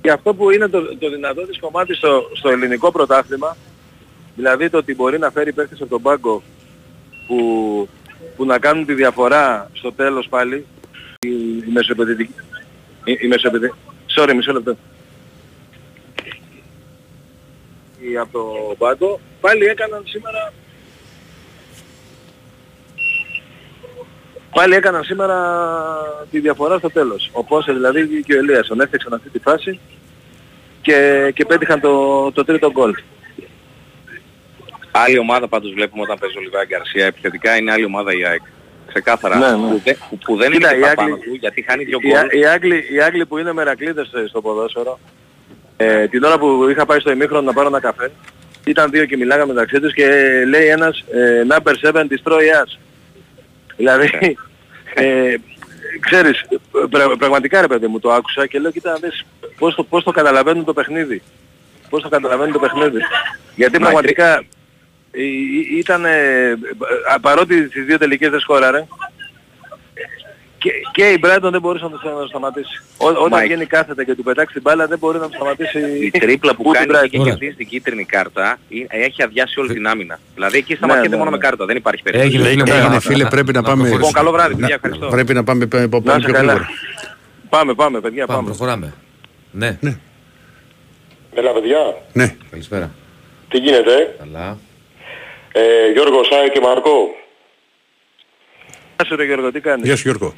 [0.06, 3.56] Και αυτό που είναι το, το δυνατό της κομμάτι στο, στο ελληνικό πρωτάθλημα,
[4.36, 6.42] δηλαδή το ότι μπορεί να φέρει παίχτες από τον πάγκο
[7.26, 7.88] που,
[8.36, 10.66] που να κάνουν τη διαφορά στο τέλος πάλι,
[11.20, 11.28] η,
[11.66, 12.34] η μεσοεπαιδευτική.
[13.04, 13.72] Η, η μεσοεπαιδε-
[14.16, 14.76] Sorry, μισό λεπτό.
[18.00, 20.52] Η, από το πάγκο, πάλι έκαναν σήμερα
[24.56, 25.36] Πάλι έκαναν σήμερα
[26.30, 27.30] τη διαφορά στο τέλος.
[27.32, 29.80] Ο Πόσε δηλαδή και ο Ελίασον έφτιαξαν αυτή τη φάση
[30.82, 32.92] και, και πέτυχαν το, το τρίτο γκολ.
[34.90, 37.06] Άλλη ομάδα πάντως βλέπουμε όταν παίζει ο Λιβάη Γκαρσία.
[37.06, 38.40] Επιθετικά είναι άλλη ομάδα η ΑΕΚ.
[38.86, 39.36] Ξεκάθαρα.
[39.38, 39.56] Ναι, ναι.
[39.56, 41.98] Που, δεν, που, που δεν Κοίτα, είναι και οι πάνω Άγγλοι- του γιατί χάνει δύο
[42.02, 42.18] Οι, γκολ.
[42.18, 44.98] Α- οι, Άγγλοι, οι Άγγλοι που είναι μερακλείδες στο- στο ποδόσφαιρο,
[45.76, 48.10] ε, την ώρα που είχα πάει στο ημίχρονο να πάρω ένα καφέ,
[48.66, 50.06] ήταν δύο και μιλάγαμε μεταξύ τους και
[50.48, 52.78] λέει ένας ε, number 7 destroy us.
[53.76, 54.36] Δηλαδή,
[55.02, 55.34] ε,
[56.00, 56.44] ξέρεις,
[56.90, 59.26] πρα- πραγματικά ρε παιδί μου το άκουσα και λέω κοίτα να δεις
[59.58, 61.22] πώς το, πώς το καταλαβαίνουν το παιχνίδι.
[61.88, 62.98] Πώς το καταλαβαίνουν το παιχνίδι.
[63.54, 64.36] Γιατί Μα, πραγματικά
[65.10, 66.50] ε, ε, ήταν, ε,
[67.14, 68.86] α, παρότι τις δύο τελικές δεν σκόραρε,
[70.58, 72.82] και, και η Brighton δεν μπορούσε να το, να το σταματήσει.
[72.96, 75.78] Ό, όταν Μα, βγαίνει κάθετα και του πετάξει την μπάλα δεν μπορεί να το σταματήσει
[76.02, 77.24] Η τρίπλα που ούτε η κάνει και Brighton.
[77.24, 80.18] κερδίζει την κίτρινη κάρτα είναι- έχει αδειάσει όλη την άμυνα.
[80.34, 81.36] Δηλαδή εκεί Ναι, σταματιέται ναι, μόνο ναι.
[81.36, 81.64] με κάρτα.
[81.64, 82.28] Δεν υπάρχει περίπτωση.
[82.34, 83.96] Έγινε, φίλε, Έγινε, να- φίλε, να- πρέπει να πάμε- προχωρήσουμε.
[84.06, 84.74] Λοιπόν, καλό βράδυ, Να- παιδιά.
[84.74, 85.06] Ευχαριστώ.
[85.08, 86.52] Πρέπει να πάμε, πάμε, πάμε Να πιο είσαι καλά.
[86.52, 86.68] γρήγορα.
[87.48, 88.54] Πάμε, πάμε παιδιά, Πάμε, πάμε.
[88.54, 88.94] προχωράμε.
[89.50, 89.98] Ναι, Ναι.
[91.34, 91.78] Έλα παιδιά,
[92.12, 92.34] Ναι.
[92.50, 92.90] καλησπέρα.
[93.48, 94.58] τι γίνεται, Καλά.
[95.52, 95.60] ε,
[95.92, 97.14] Γιώργο Σάι και Μαρκό.
[98.96, 100.32] Γεια σου ρε Γιώργο, τι κάνεις; Γεια σου Γιώργο.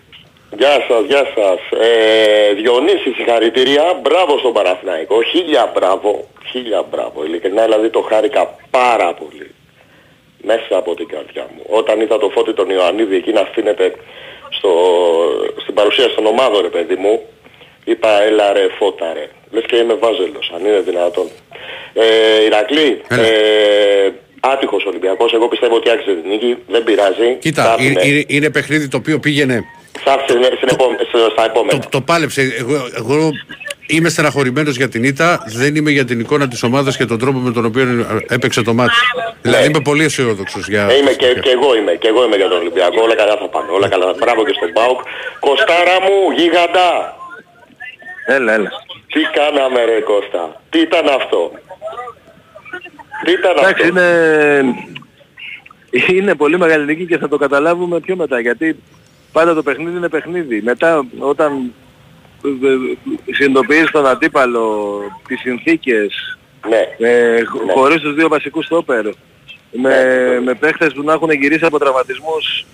[0.57, 1.61] Γεια σας, γεια σας.
[1.81, 3.85] Ε, Διονύση, συγχαρητήρια.
[4.03, 5.23] Μπράβο στον Παναθηναϊκό.
[5.23, 6.29] Χίλια μπράβο.
[6.51, 7.25] Χίλια μπράβο.
[7.25, 9.51] Ειλικρινά δηλαδή το χάρηκα πάρα πολύ.
[10.43, 11.63] Μέσα από την καρδιά μου.
[11.67, 13.93] Όταν είδα το φώτι τον Ιωαννίδη εκεί να αφήνεται
[14.51, 14.71] στο,
[15.63, 17.21] στην παρουσία των ομάδων ρε παιδί μου,
[17.85, 19.29] είπα έλα ρε φώτα ρε.
[19.51, 21.29] Λες και είμαι βάζελος, αν είναι δυνατόν.
[21.95, 23.23] Ε, Ηρακλή, Έλα.
[23.27, 25.33] ε, άτυχος Ολυμπιακός.
[25.33, 26.57] Εγώ πιστεύω ότι άξιζε την νίκη.
[26.69, 27.27] Δεν πειράζει.
[27.27, 29.65] Θα Κοίτα, έρθουμε- είναι, είναι, είναι παιχνίδι το οποίο πήγαινε.
[30.09, 31.79] Θα έρθει στην- στην επόμε- στο- στα επόμενα.
[31.79, 32.41] Το, το πάλεψε.
[32.59, 33.31] Εγώ, εγώ
[33.87, 35.45] είμαι στεναχωρημένος για την ήττα.
[35.47, 37.85] Δεν είμαι για την εικόνα της ομάδας και τον τρόπο με τον οποίο
[38.29, 38.93] έπαιξε το μάτι.
[39.43, 40.87] Δηλαδή είμαι πολύ αισιόδοξος για.
[40.91, 43.49] Ε, είμαι και, και εγώ είμαι, και εγώ είμαι για τον Ολυμπιακό, όλα καλά θα
[43.49, 44.15] πάνε, όλα καλά.
[44.19, 45.01] Μπράβο και στον Πάουκ.
[45.41, 46.89] Κοστάρα μου, γίγαντα.
[48.27, 48.71] Έλα, έλα.
[49.13, 51.53] Τι κάναμε ρε Κώστα, τι ήταν αυτό;
[53.25, 53.87] Τι ήταν Εντάξει, αυτό.
[53.87, 54.09] είναι,
[56.21, 58.41] είναι πολύ μεγάλη νίκη και θα το καταλάβουμε πιο μετά.
[58.41, 58.77] Γιατί
[59.33, 60.63] πάντα το παιχνίδι είναι παιχνίδι.
[60.63, 61.73] Μετά όταν
[62.45, 66.39] ε, ε, συνειδητοποιείς τον αντίπαλο, τις συνθήκες,
[66.69, 67.73] Ναι, ε, χω- Ναι.
[67.73, 69.05] χωρίς τους δύο βασικούς στόπερ,
[69.73, 70.41] με, Ναι.
[70.41, 72.67] με παίχτες που να έχουν γυρίσει από τραυματισμούς.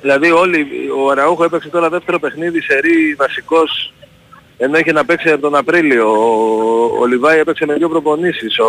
[0.00, 3.92] Δηλαδή όλοι, ο Αραούχο έπαιξε τώρα δεύτερο παιχνίδι σε ρί βασικός
[4.64, 6.08] ενώ είχε να παίξει από τον Απρίλιο.
[6.10, 8.58] Ο, ο Λιβάη έπαιξε με δύο προπονήσεις.
[8.58, 8.68] Ο,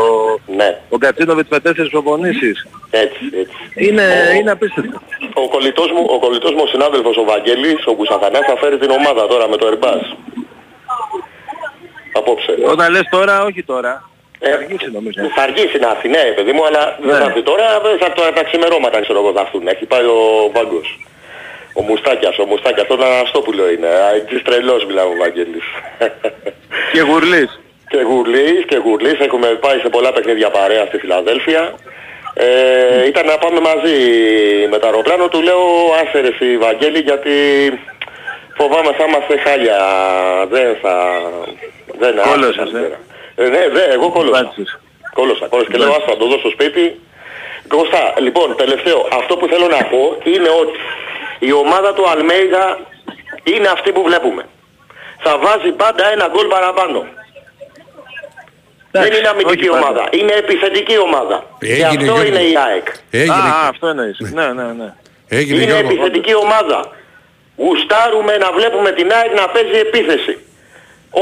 [0.55, 2.67] ναι, ο Κατσίνοβιτς με τέσσερις προπονήσεις.
[2.89, 3.55] έτσι, έτσι.
[3.87, 5.01] Είναι, Ο- είναι απίστευτο.
[5.33, 8.89] Ο κολλητός μου, ο κολλητός μου ο συνάδελφος ο Βαγγέλης, ο Κουσαθανάς θα φέρει την
[8.89, 10.05] ομάδα τώρα με το Airbus.
[12.13, 12.55] Απόψε.
[12.67, 14.09] Όταν λες τώρα, όχι τώρα.
[14.39, 15.19] Ε, Θα αργήσει νομίζω.
[15.35, 17.17] Θα αργήσει να έρθει, ναι, παιδί μου, αλλά δεν Ναι.
[17.19, 17.65] θα έρθει τώρα,
[17.99, 19.67] θα τα, τα ξημερώματα ξέρω εγώ θα έρθουν.
[19.67, 20.19] Έχει πάει ο
[20.55, 20.87] Βάγκος.
[21.73, 23.87] Ο Μουστάκιας, ο Μουστάκιας, τον Αναστόπουλο είναι.
[24.15, 25.63] Αιτής τρελός μιλάμε ο Βαγγέλης.
[26.93, 27.59] Και γουρλής.
[27.87, 31.73] και γουρλής και γουρλής, έχουμε πάει σε πολλά παιχνίδια παρέα στη Φιλαδέλφια.
[32.33, 33.97] Ε, ήταν να πάμε μαζί
[34.69, 35.61] με το αεροπλάνο, του λέω
[36.01, 37.33] άσε ρε εσύ Βαγγέλη γιατί
[38.57, 39.77] φοβάμαι θα είμαστε χάλια,
[40.49, 41.21] δεν θα...
[41.99, 43.43] Δεν Κόλωσες, άσε, ε.
[43.43, 44.41] Ε, ναι, δε, εγώ κόλωσα.
[44.43, 44.79] Μπάτσες.
[45.13, 45.71] Κόλωσα, κόλωσα.
[45.71, 46.99] Και λέω ας θα το δω στο σπίτι.
[47.67, 49.07] Κώστα, λοιπόν, τελευταίο.
[49.11, 50.77] Αυτό που θέλω να πω είναι ότι
[51.47, 52.79] η ομάδα του Αλμέιδα
[53.43, 54.43] είναι αυτή που βλέπουμε.
[55.25, 57.05] Θα βάζει πάντα ένα γκολ παραπάνω.
[58.91, 59.87] Δεν είναι αμυντική όχι πάντα.
[59.87, 60.09] ομάδα.
[60.11, 61.43] Είναι επιθετική ομάδα.
[61.59, 62.23] Και Έγινε, αυτό Γιώργο.
[62.23, 62.87] είναι η ΑΕΚ.
[63.11, 64.17] Έγινε, Α, αυτό εννοείς.
[64.19, 64.93] Ναι, ναι, ναι.
[65.29, 65.89] έγινε Είναι Γιώργο.
[65.91, 66.79] επιθετική ομάδα.
[67.57, 70.37] Γουστάρουμε να βλέπουμε την ΑΕΚ να παίζει επίθεση.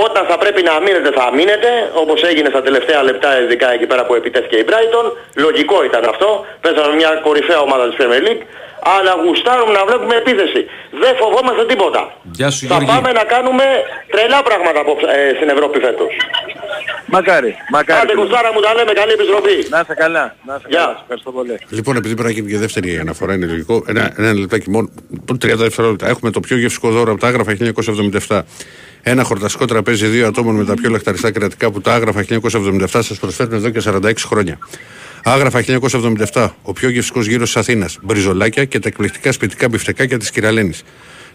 [0.06, 4.06] Όταν θα πρέπει να αμήνετε θα αμήνετε, όπως έγινε στα τελευταία λεπτά ειδικά εκεί πέρα
[4.06, 5.06] που επιτέθηκε η Brighton.
[5.36, 6.46] Λογικό ήταν αυτό.
[6.62, 8.42] Παίζαμε μια κορυφαία ομάδα της Premier League.
[8.96, 10.62] Αλλά γουστάρουμε να βλέπουμε επίθεση.
[11.02, 12.02] Δεν φοβόμαστε τίποτα.
[12.40, 12.88] Γεια σου, θα Γιώργη.
[12.94, 13.66] πάμε να κάνουμε
[14.14, 16.12] τρελά πράγματα απόψε, ε, στην Ευρώπη φέτος.
[17.16, 18.00] Μακάρι, μακάρι.
[18.02, 19.56] Άντε Κουστάρα μου τα λέμε, καλή επιστροφή.
[19.74, 20.80] Να είσαι καλά, να είσαι Γεια.
[20.84, 20.94] καλά.
[20.96, 21.56] Σε Ευχαριστώ πολύ.
[21.78, 23.76] Λοιπόν, επειδή πρέπει να γίνει και δεύτερη αναφορά, είναι λογικό.
[23.92, 24.88] Ένα, ένα λεπτάκι μόνο.
[25.46, 26.08] 30 δευτερόλεπτα.
[26.14, 27.52] Έχουμε το πιο γευστικό δώρο από τα άγραφα
[28.28, 28.42] 1977.
[29.04, 33.18] Ένα χορταστικό τραπέζι δύο ατόμων με τα πιο λαχταριστά κρεατικά που τα άγραφα 1977 σας
[33.20, 34.58] προσφέρουν εδώ και 46 χρόνια.
[35.24, 35.64] Άγραφα
[36.34, 36.50] 1977.
[36.62, 38.00] Ο πιο γευστικός γύρος της Αθήνας.
[38.02, 40.84] Μπριζολάκια και τα εκπληκτικά σπιτικά μπιφτεκάκια της κυρα-Λένης.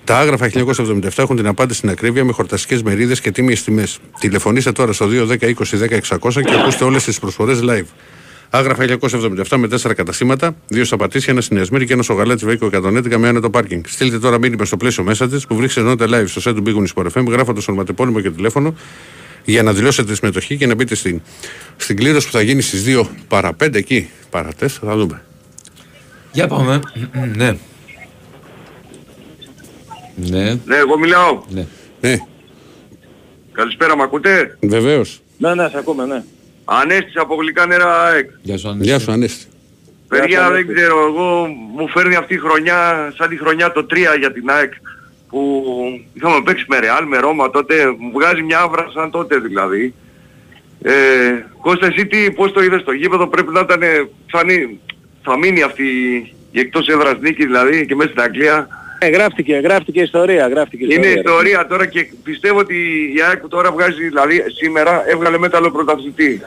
[0.05, 3.99] Τα άγραφα 1977 έχουν την απάντηση στην ακρίβεια με χορταστικές μερίδες και τίμιες τιμές.
[4.21, 7.87] Τηλεφωνήστε τώρα στο 210 20 10 600 και ακούστε όλες τις προσφορές live.
[8.51, 12.45] Άγραφα 1977 με 4 καταστήματα, 2 στα Πατήσια, ένα στην Ιασμήρη και ένα στο Γαλάτσι
[12.45, 13.83] Βέικο 111 με άνετο πάρκινγκ.
[13.87, 17.03] Στείλτε τώρα μήνυμα στο πλαίσιο μέσα της που βρίσκεται ενότητα live στο site του Big
[17.03, 18.75] Wings FM, γράφοντας ονοματεπώνυμο και τηλέφωνο
[19.47, 21.23] για να δηλώσετε τη συμμετοχή και να μπείτε στην,
[21.77, 24.11] στην κλήρωση που θα γίνει στις 2 παρα 5 εκεί.
[24.31, 25.23] Παρα 4, θα δούμε.
[26.33, 26.81] Για πάμε.
[27.37, 27.57] ναι.
[30.17, 31.43] Ναι, Ναι, εγώ μιλάω.
[31.49, 31.67] ναι.
[32.01, 32.17] Ναι,
[33.53, 35.21] Καλησπέρα, μ' ακούτε; βεβαίως.
[35.39, 36.23] Ναι, ναι, σε ακούμε, ναι.
[36.65, 38.31] Ανέστης από γλυκά νερά ΑΕΚ.
[38.43, 38.85] Γεια σου, Ανέστη.
[38.89, 39.45] Γεια σου, Ανέστη.
[40.09, 44.33] Παιδιά δεν ξέρω, εγώ μου φέρνει αυτή η χρονιά σαν τη χρονιά το 3 για
[44.33, 44.73] την ΑΕΚ
[45.29, 45.65] που
[46.13, 49.95] είχαμε παίξει με Ρεάλ, με Ρώμα τότε, μου βγάζει μια άβρα σαν τότε δηλαδή.
[50.83, 50.93] Ε,
[51.63, 53.81] Κώστα εσύ τι, πώς το είδες στο γήπεδο, πρέπει να ήταν,
[54.31, 54.77] θα, είναι-
[55.23, 55.85] θα μείνει αυτή
[56.51, 60.95] η εκτός έδρας νίκη δηλαδή και μέσα στην Αγγλία; Ε, γράφτηκε, γράφτηκε ιστορία, γράφτηκε Είναι
[60.95, 61.15] ιστορία.
[61.21, 62.75] ιστορία τώρα και πιστεύω ότι
[63.17, 66.43] η ΑΕΚ που τώρα βγάζει, δηλαδή σήμερα έβγαλε μέταλλο πρωταθλητή.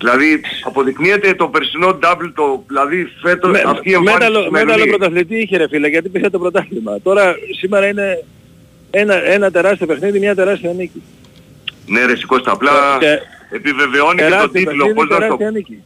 [0.00, 4.78] Δηλαδή αποδεικνύεται το περσινό double το, δηλαδή φέτος Με- αυτή η εμφάνιση μέταλλο, του μέταλλο
[4.78, 4.88] Μελή.
[4.88, 7.00] πρωταθλητή είχε ρε φίλε, γιατί πήγε το πρωτάθλημα.
[7.02, 8.24] Τώρα σήμερα είναι
[8.90, 11.02] ένα, ένα τεράστιο παιχνίδι, μια τεράστια νίκη.
[11.86, 13.18] Ναι ρε Σικώστα, απλά Και-
[13.56, 15.82] επιβεβαιώνει και Τεράστιο τον τίτλο, παιχνίδι, πώς να το τεράστια νίκη.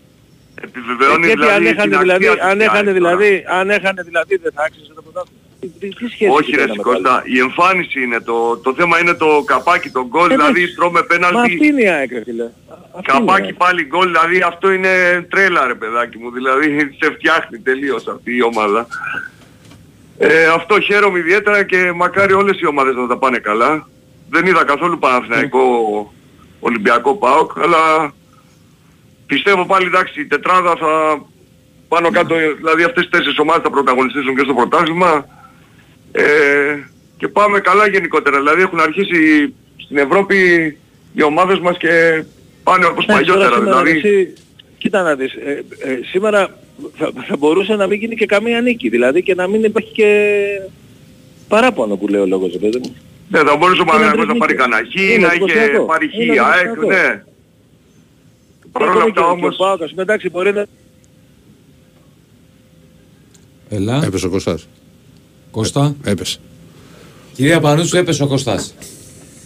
[0.65, 2.99] επιβεβαιώνει Ε, και τι, δηλαδή αν την έχανε αξία δηλαδή, της αν η έχανε ΑΕΚ
[2.99, 3.17] τώρα.
[3.17, 5.39] δηλαδή, αν έχανε δηλαδή δεν θα άξιζε το πρωτάθλημα.
[5.61, 6.97] Τι- τι- τι σχέση Όχι έχει ρε το ένα με το άλλο.
[6.99, 10.75] Σικώστα, η εμφάνιση είναι το, το θέμα είναι το καπάκι, το γκολ, Ε, δηλαδή εντάξει.
[10.79, 12.47] τρώμε Μα πέναλτι, αυτή είναι η ΑΕΚ ρε φίλε.
[12.97, 13.55] Αυτή είναι η καπάκι ΑΕΚ.
[13.55, 18.43] πάλι γκολ, δηλαδή αυτό είναι τρέλα ρε παιδάκι μου, δηλαδή σε φτιάχνει τελείως αυτή η
[18.43, 18.87] ομάδα.
[20.19, 23.89] Ε, αυτό χαίρομαι ιδιαίτερα και μακάρι όλες οι ομάδες να τα πάνε καλά.
[24.31, 25.61] Δεν είδα καθόλου Παναθηναϊκό
[26.61, 28.15] Ολυμπιακό ΠΑΟΚ, αλλά
[29.27, 31.23] πιστεύω πάλι εντάξει η τετράδα θα
[31.89, 35.27] πάνω κάτω, δηλαδή αυτές τις τέσσερις ομάδες θα πρωταγωνιστήσουν και στο πρωτάθλημα.
[36.13, 36.25] Ε,
[37.17, 40.37] και πάμε καλά γενικότερα, δηλαδή έχουν αρχίσει στην Ευρώπη
[41.13, 42.25] οι ομάδες μας και
[42.65, 44.09] πάνε όπως Ναι, τώρα παλιότερα, σήμερα, δηλαδή.
[44.09, 44.33] εσύ,
[44.79, 46.59] κοίτα να δεις, ε, ε, σήμερα
[46.97, 50.41] θα, θα μπορούσε να μην γίνει και καμία νίκη, δηλαδή και να μην υπάρχει και
[51.49, 52.97] παράπονο που λέει ο λόγος, ρε παιδί μου.
[53.29, 54.61] Ναι, θα μπορούσε ο Είναι Παναγιώτης να πάρει αντρική.
[54.63, 55.85] κανένα χ, Είναι να είχε εντυπωσιακό.
[55.85, 57.09] πάρει χ, Είναι ΑΕΚ, εντυπωσιακό.
[57.09, 57.23] ναι.
[58.73, 60.67] Παρ' όλα Ακόμη αυτά και- όμως, και ο Πάοκας, εντάξει, μπορεί να...
[63.69, 64.69] Έλα, Έπεσε ο Κωστάς.
[65.51, 65.97] Κώστα.
[66.05, 66.39] Έπεσε.
[67.35, 68.75] Κυρία Πανούτσου, έπεσε ο Κωστάς.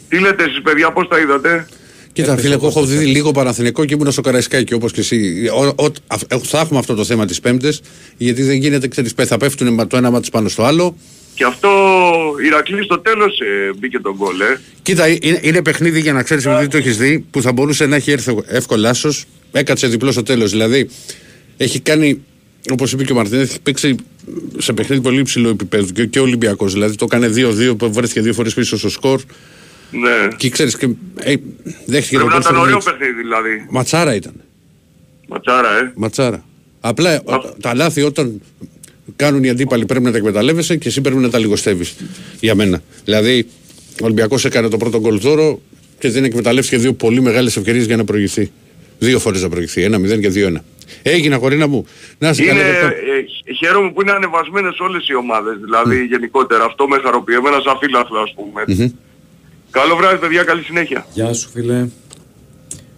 [0.08, 1.66] τι λέτε εσείς παιδιά, πώς τα είδατε;
[2.18, 4.92] Κοίτα, Έπεσε φίλε, ο εγώ έχω Κώστας, δει λίγο Παναθηνικό και ήμουν στο Καραϊσκάκι όπως
[4.92, 5.48] και εσύ.
[5.54, 7.80] Ο- ο- α- θα έχουμε αυτό το θέμα τις Πέμπτες,
[8.16, 10.96] γιατί δεν γίνεται, ξέρεις, θα πέφτουν το ένα μάτι πάνω στο άλλο.
[11.34, 11.68] Και αυτό
[12.46, 14.60] Ηρακλής στο τέλος ε, μπήκε τον γκολ, ε.
[14.82, 17.96] Κοίτα, είναι, είναι παιχνίδι για να ξέρεις, επειδή το έχεις δει, που θα μπορούσε να
[17.96, 19.10] έχει έρθει εύκολα άσο.
[19.52, 20.50] Έκατσε διπλό στο τέλος.
[20.50, 20.88] Δηλαδή,
[21.56, 22.20] έχει κάνει,
[22.72, 23.94] όπως είπε και ο Μαρτίνες, έχει παίξει
[24.58, 26.72] σε παιχνίδι πολύ υψηλό επίπεδο και, και ο Ολυμπιακός.
[26.72, 29.20] Δηλαδή, το έκανε 2-2, που βρέθηκε δύο φορές πίσω στο σκορ.
[29.90, 30.28] Ναι.
[30.36, 30.86] Και ξέρεις, και,
[31.20, 31.34] ε,
[31.86, 32.90] δέχτηκε Πρέπει να γκολ ήταν στο ωραίο Μίτσο.
[32.90, 33.66] παιχνίδι δηλαδή.
[33.70, 34.32] Ματσάρα ήταν.
[35.28, 35.92] Ματσάρα, ε.
[35.96, 36.44] Ματσάρα.
[36.80, 37.20] Απλά ε,
[37.60, 38.42] τα λάθη όταν
[39.16, 41.96] κάνουν οι αντίπαλοι πρέπει να τα εκμεταλλεύεσαι και εσύ πρέπει να τα λιγοστεύεις.
[42.40, 42.82] Για μένα.
[43.04, 43.46] Δηλαδή,
[44.02, 45.60] ο Ολυμπιακός έκανε το πρώτο γκολ δώρο
[45.98, 48.50] και δεν εκμεταλλεύτηκε δύο πολύ μεγάλες ευκαιρίες για να προηγηθεί.
[48.98, 49.82] Δύο φορές να προηγηθεί.
[49.82, 50.64] Ένα-0 και δύο-ένα.
[51.02, 51.86] Έγινα, κορίνα μου.
[52.18, 52.64] Να σε Είναι, καλά.
[52.64, 52.86] ε, λεπτό.
[53.44, 56.64] ε, χαίρομαι που είναι ανεβασμένες όλες οι ομάδες, δηλαδή γενικότερα.
[56.64, 58.90] Αυτό με χαροποιεί, εμένα σαν φίλαθλο ας πούμε.
[59.70, 61.06] Καλό βράδυ παιδιά, καλή συνέχεια.
[61.12, 61.88] Γεια σου, φίλε.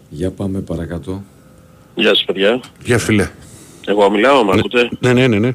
[0.09, 1.22] Για πάμε παρακάτω.
[1.94, 2.61] Γεια σας παιδιά.
[2.85, 3.30] Γεια φίλε.
[3.87, 5.38] Εγώ μιλάω, με ακούτε; Ναι, ναι, ναι.
[5.38, 5.52] ναι.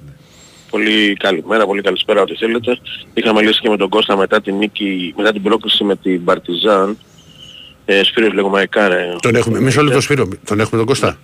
[0.69, 2.77] Πολύ καλημέρα, πολύ καλησπέρα ό,τι θέλετε.
[3.13, 6.97] Είχαμε μιλήσει και με τον Κώστα μετά την νίκη, μετά την πρόκληση με την Παρτιζάν.
[7.85, 9.15] Ε, Σπύρος λέγομαι Εκάρε.
[9.21, 11.17] Τον έχουμε, μισό λεπτό Σπύρο, τον έχουμε τον Κώστα.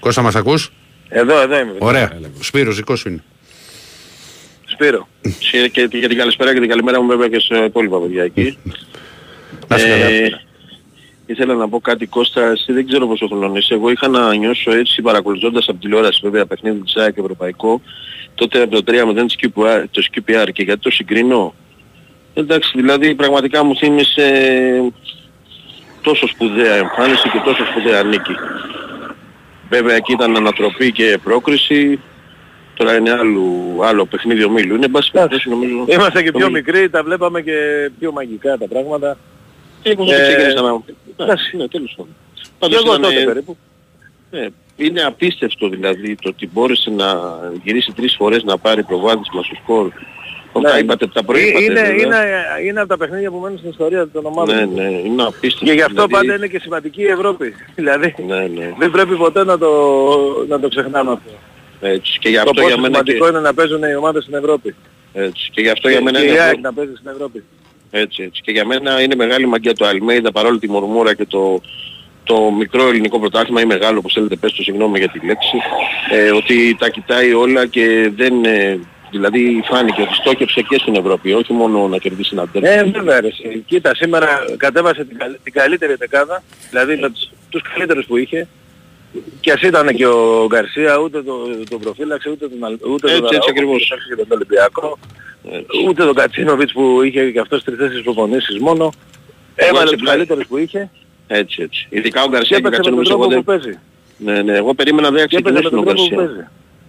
[0.00, 0.72] Κώστα μας ακούς;
[1.08, 1.74] Εδώ, εδώ είμαι.
[1.78, 2.18] Ωραία.
[2.40, 3.22] Σπύρος, δικός σου είναι.
[4.76, 5.08] Σπύρο.
[5.38, 8.58] Και, και, και την καλησπέρα και την καλημέρα μου βέβαια και σε υπόλοιπα παιδιά εκεί.
[9.68, 10.04] Να είσαι καλά.
[10.04, 10.40] Ε,
[11.26, 13.74] ήθελα να πω κάτι Κώστα, εσύ δεν ξέρω πόσο χρόνο είσαι.
[13.74, 17.80] Εγώ είχα να νιώσω έτσι παρακολουθώντας από τηλεόραση βέβαια παιχνίδι της ΑΕΚ Ευρωπαϊκό
[18.34, 21.54] τότε από το 3-0 της QPR, το QPR και γιατί το συγκρίνω;
[22.34, 24.92] Εντάξει, δηλαδή πραγματικά μου θύμισε
[26.02, 28.34] τόσο σπουδαία εμφάνιση και τόσο σπουδαία νίκη.
[29.68, 32.00] Βέβαια εκεί ήταν ανατροπή και πρόκριση.
[32.76, 33.42] Τώρα είναι άλλο,
[33.82, 34.74] άλλο παιχνίδι ομίλου.
[34.74, 35.84] Είναι μπας περιπτώσει νομίζω.
[35.88, 39.18] Είμαστε και πιο το- μικροί, τα βλέπαμε και πιο μαγικά τα πράγματα.
[39.82, 40.80] Και εγώ Ε, δεν ξεκίνησα να...
[41.16, 42.12] Εντάξει, ναι, τέλος πάντων.
[42.34, 43.56] Και Πάντως εγώ ήταν, τότε ε, περίπου.
[44.30, 47.06] ε, είναι απίστευτο δηλαδή το ότι μπόρεσε να
[47.64, 49.88] γυρίσει τρεις φορές να πάρει προβάδισμα στο σκορ.
[50.62, 50.70] Ναι.
[50.70, 51.64] Τα είπατε, τα προείπατε.
[51.64, 51.94] είναι, βέβαια.
[51.94, 52.16] είναι,
[52.68, 54.54] είναι από τα παιχνίδια που μένουν στην ιστορία των ομάδων.
[54.56, 55.64] Ναι, ναι, είναι απίστευτο.
[55.64, 57.54] Και γι' αυτό δηλαδή, πάντα είναι και σημαντική η Ευρώπη.
[57.74, 58.74] δηλαδή Ναι, ναι.
[58.78, 59.70] δεν πρέπει ποτέ να το,
[60.48, 61.30] να το ξεχνάμε αυτό.
[61.80, 62.18] Έτσι.
[62.18, 64.34] Και γι' Το αυτό πόσο για μένα και, σημαντικό είναι να παίζουν οι ομάδες στην
[64.34, 64.74] Ευρώπη.
[65.12, 65.50] έτσι.
[65.52, 67.44] Και γι' αυτό για μένα και η είναι ΑΕΚ να παίζει στην Ευρώπη.
[67.90, 68.42] Έτσι, έτσι.
[68.42, 71.60] Και για μένα είναι μεγάλη μαγκιά το Αλμέιδα παρόλο τη μορμούρα και το,
[72.24, 75.56] το μικρό ελληνικό πρωτάθλημα ή μεγάλο όπως θέλετε πες το συγγνώμη για τη λέξη
[76.10, 78.78] ε, ότι τα κοιτάει όλα και δεν ε,
[79.10, 82.68] δηλαδή φάνηκε ότι στόκεψε και στην Ευρώπη όχι μόνο να κερδίσει ένα τέρμα.
[82.68, 83.26] Ε, βέβαια ρε.
[83.26, 83.64] εσύ.
[83.66, 88.48] Κοίτα, σήμερα κατέβασε την, καλ- την καλύτερη δεκάδα, δηλαδή με τους, τους καλύτερους που είχε.
[89.40, 91.32] Και ας ήταν και ο Γκαρσία, ούτε το,
[91.70, 93.76] τον προφύλαξε, ούτε τον, Αλ- ούτε Έτσι, τον έτσι Αραούχο, ακριβώς.
[93.76, 94.98] που κοιτάξε και τον Ολυμπιακό,
[95.50, 95.86] Έτσι.
[95.88, 98.92] ούτε τον Κατσίνοβιτς που είχε και αυτός τρεις θέσεις προπονήσεις μόνο.
[99.54, 100.90] Έβαλε έτσι τους πλάι- καλύτερους που είχε
[101.26, 101.86] έτσι, έτσι.
[101.90, 103.60] Ειδικά ο και Γκαρσία και ο έπαιξε με τον Κατσίνοβιτς εγώ τρόπο που δεν...
[103.62, 103.78] παίζει.
[104.18, 106.16] Ναι, ναι, εγώ περίμενα δεν Και έπαιζε με ξεκινήσουν τον ο τρόπο που Γκαρσία.
[106.16, 106.48] παίζει.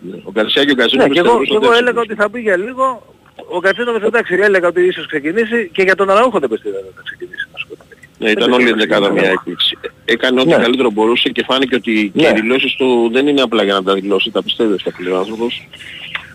[0.09, 1.99] Ναι, Ο Γκαρσία και ο Ναι, Κατσίνοβιτς και εγώ, θεωρούσα και ότι εγώ δεν έλεγα
[2.01, 2.85] ότι θα μπει για λίγο.
[3.55, 7.01] Ο Κατσίνοβιτς εντάξει έλεγα ότι ίσως ξεκινήσει και για τον Αραούχο δεν πιστεύω ότι θα
[7.05, 7.46] ξεκινήσει.
[8.19, 9.77] Ναι, ήταν όλη η δεκάδα μια έκπληξη.
[10.05, 10.55] Έκανε ό,τι Ναι.
[10.55, 12.27] καλύτερο μπορούσε και φάνηκε ότι και Ναι.
[12.37, 15.67] οι δηλώσεις του δεν είναι απλά για να τα δηλώσει, τα πιστεύει στα πλέον άνθρωπος.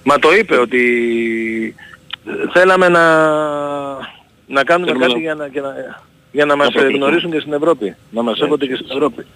[0.05, 0.81] Μα το είπε ότι
[2.53, 3.03] θέλαμε να,
[4.47, 5.75] να κάνουμε Θέλουμε κάτι να- για να, για να,
[6.33, 7.05] για να μας προκληθούμε.
[7.05, 7.97] γνωρίσουν και στην Ευρώπη.
[8.11, 8.47] Να μας Ναι.
[8.47, 9.27] έχονται και στην Ευρώπη.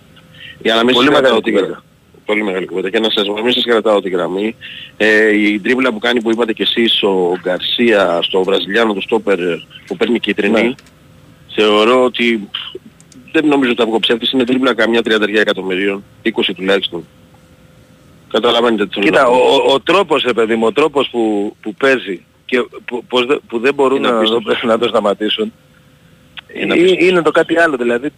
[0.62, 1.72] Για να μην Πολύ σας κρατάω μεγάλη την κουβέντα.
[1.72, 1.84] γραμμή.
[2.26, 2.90] Πολύ μεγάλη κουβέντα.
[2.90, 4.56] Και να σας μην σας κρατάω την γραμμή.
[4.96, 9.38] Ε, η τρίβλα που κάνει που είπατε και εσείς ο Γκαρσία στο Βραζιλιάνο του Στόπερ
[9.86, 10.74] που παίρνει κίτρινη Ναι.
[11.56, 12.58] Θεωρώ ότι πφ,
[13.32, 14.30] δεν νομίζω ότι θα βγω ψεύτης.
[14.32, 16.04] Είναι τρίβλα καμιά 30 εκατομμυρίων.
[16.22, 17.06] 20 τουλάχιστον.
[18.30, 19.32] Καταλαβαίνετε τι θέλω να Κοίτα, πω.
[19.32, 23.26] ο, ο, ο τρόπος, ρε παιδί μου, ο τρόπος που, που παίζει και που, πως
[23.26, 24.62] δε- που δεν μπορούν Είναι να, απίστευτος.
[24.70, 25.52] να το σταματήσουν
[26.54, 27.08] Είναι είναι, απίστευτος.
[27.08, 27.76] είναι το κάτι άλλο.
[27.76, 28.08] Δηλαδή,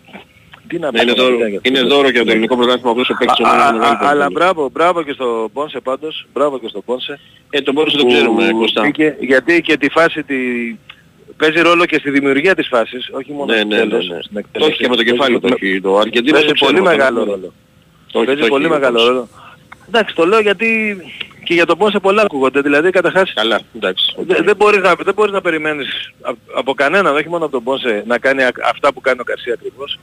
[0.67, 1.95] τι να Ναι, είναι, πω, δώρο, πραγματικά, για είναι αυτό.
[1.95, 4.09] δώρο για το ελληνικό πρωτάθλημα αυτός ο παίκτης Α, όμως α, είναι μεγάλη α, Αλλά
[4.11, 4.33] περίπτωση.
[4.33, 7.19] μπράβο, μπράβο και στο Πόνσε πάντως, μπράβο και στο Πόνσε.
[7.51, 8.81] Ε, το μπορούσε να το που ξέρουμε, Κώστα.
[8.83, 10.35] μπήκε, γιατί και τη φάση τη...
[11.39, 14.19] παίζει ρόλο και στη δημιουργία της φάσης, όχι μόνο Ναι, στο ναι, ναι, τέλος, ναι.
[14.23, 14.71] στην Το εκτέλεση.
[14.71, 15.81] έχει και με το Παίζει- κεφάλι το έχει.
[15.81, 17.53] Το Αργεντίνο Παίζει το πολύ ξέρουμε, μεγάλο το- ρόλο.
[18.13, 19.09] το έχει- Παίζει το έχει πολύ ο μεγάλο Πόνσε.
[19.11, 19.29] ρόλο.
[19.89, 20.69] Εντάξει, το λέω γιατί
[21.45, 22.61] και για το Πόνσε πολλά ακούγονται.
[22.61, 24.15] Δηλαδή καταρχάς Καλά, εντάξει.
[24.27, 27.63] δεν, δεν, μπορείς να, δεν μπορείς να περιμένεις από, από κανέναν, όχι μόνο από τον
[27.65, 29.99] Πόνσε, να κάνει α- αυτά που κάνει ο Καρσία ακριβώς.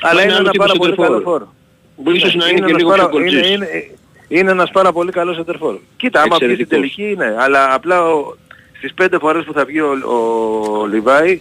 [0.00, 1.06] Αλλά είναι είναι άλλο ένας τύπος πάρα πολύ σεντερφόρ.
[1.18, 1.54] καλός φόρο.
[1.96, 3.50] Μπορεί ίσως να είναι και ένας λίγο πάρα- πιο είναι, κολτσής.
[3.54, 3.68] είναι,
[4.28, 5.74] είναι ένας πάρα πολύ καλός εντερφόρ.
[5.96, 6.94] Κοίτα, άμα βγει στην Εξαιρετικός.
[6.96, 8.36] τελική είναι, αλλά απλά ο,
[8.82, 11.40] στις πέντε φορές που θα βγει ο, ο Λιβάη,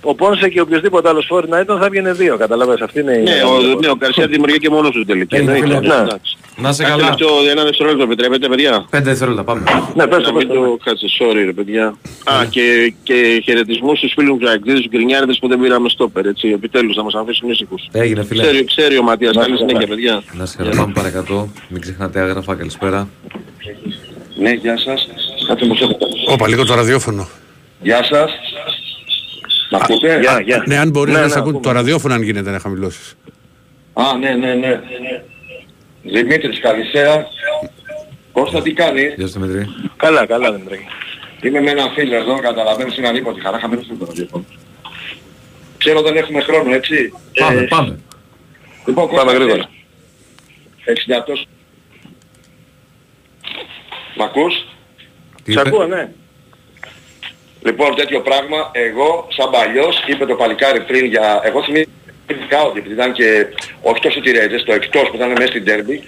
[0.00, 2.80] ο Πόνσε και οποιοδήποτε άλλος φόρη να ήταν θα βγαίνει δύο, καταλαβαίνεις.
[2.80, 3.22] Αυτή είναι η...
[3.22, 5.34] Ναι, ο, ναι, ο Καρσία δημιουργεί και μόνος του την τελική.
[5.36, 5.66] Ναι, εννοείται.
[5.66, 5.78] φίλε.
[5.94, 5.94] Ναι.
[6.02, 6.36] Εντάξει.
[6.56, 7.14] Να σε Κάτι καλά.
[7.16, 9.62] τελευταίο, ένα δευτερόλεπτο επιτρέπετε, παιδιά; Πέντε δευτερόλεπτα, πάμε.
[9.94, 10.60] Ναι, πες Να το, πες μην το.
[10.64, 11.86] το κάτσε, sorry ρε παιδιά.
[12.24, 16.48] Α, και, και χαιρετισμούς στους φίλους μου Ζαγκρίδης, τους γκρινιάριδες που δεν πήραμε στόπερ, έτσι.
[16.48, 17.88] Επιτέλους, να μας αφήσουν ήσυχους.
[17.92, 18.42] Έγινε, φίλε.
[18.42, 19.94] Ξέρει, ξέρει ο Ματίας, Να καλή είστε συνέχεια, καλά.
[20.00, 20.22] παιδιά.
[20.38, 21.48] Να σε καλά, πάμε παρακατώ.
[21.68, 23.08] Μην ξεχνάτε άγραφα, καλησπέρα.
[24.38, 25.08] Ναι, γεια σας.
[25.46, 25.84] Κάτσε μου σε
[26.28, 27.28] Όπα, λίγο το ραδιόφωνο.
[27.80, 28.30] Γεια σας.
[29.70, 30.64] Μ' ακούτε; Γεια, γεια.
[30.66, 31.66] Ναι, αν μπορεί Ναι, να ναι, σε ακούν ακούμε.
[31.66, 33.14] το ραδιόφωνο, αν γίνεται να χαμηλώσεις.
[33.92, 34.80] Α, ναι, ναι, ναι.
[36.02, 37.26] Δημήτρης, καλησπέρα.
[38.32, 39.66] Κώστα, τι κάνεις; Γεια σου Δημήτρη.
[39.96, 40.84] Καλά, καλά δεν τρέχει.
[41.42, 44.44] Είμαι με έναν φίλο εδώ, καταλαβαίνεις, είναι ανίποτη χαρά, χαμένος στο ραδιόφωνο.
[45.78, 47.98] Ξέρω δεν έχουμε χρόνο, έτσι; Πάμε, Ε, πάμε.
[48.86, 49.68] Λοιπόν, Πάμε Κώστα, γρήγορα.
[50.84, 51.46] 60
[54.16, 54.54] Μ' ακούς;
[55.46, 56.08] Τι Σ' είπε; ακούω, ναι.
[57.62, 61.40] Λοιπόν, τέτοιο πράγμα, εγώ σαν παλιός, είπε το παλικάρι πριν για...
[61.44, 63.46] Εγώ θυμήθηκα ότι επειδή ήταν και
[63.82, 65.98] όχι τόσο τη Ρέτζες, το εκτός που ήταν μέσα στην Derby,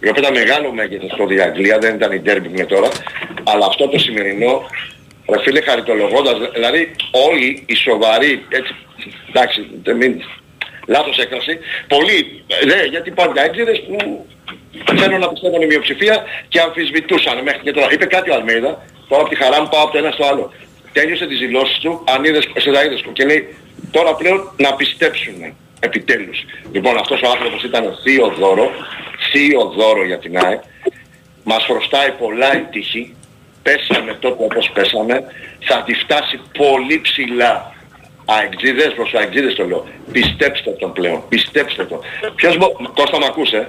[0.00, 2.88] η οποία ήταν μεγάλο μέγεθος στο Αγγλία, δεν ήταν η Derby που είναι τώρα,
[3.44, 4.66] αλλά αυτό το σημερινό,
[5.30, 8.74] ρε φίλε χαριτολογώντας, δηλαδή όλοι οι σοβαροί, έτσι,
[9.28, 10.22] εντάξει, δεν μην,
[10.86, 11.58] λάθος έκφραση,
[11.88, 14.26] πολλοί, ναι, γιατί υπάρχουν έξιδες που
[14.96, 17.92] θέλω να πιστεύω είναι η μειοψηφία και αμφισβητούσαν μέχρι και τώρα.
[17.92, 20.52] Είπε κάτι ο Αλμέιδα, τώρα από τη χαρά μου πάω από το ένα στο άλλο.
[20.92, 23.56] Τέλειωσε τις δηλώσεις του, αν είδες, σε τα είδες, και λέει
[23.90, 25.34] τώρα πλέον να πιστέψουν
[25.80, 26.44] επιτέλους.
[26.72, 28.70] Λοιπόν αυτός ο άνθρωπος ήταν θείο δώρο,
[29.30, 30.60] θείο δώρο για την ΑΕΚ.
[31.44, 33.14] Μας χρωστάει πολλά η τύχη.
[33.62, 35.24] Πέσαμε τότε όπως πέσαμε.
[35.60, 37.74] Θα τη φτάσει πολύ ψηλά.
[38.24, 39.86] Αεξίδες προς αεξίδες το λέω.
[40.12, 41.22] Πιστέψτε τον πλέον.
[41.28, 42.00] Πιστέψτε τον.
[42.34, 42.66] Ποιος μπο...
[42.94, 43.66] Κώστα μ' ακούσες.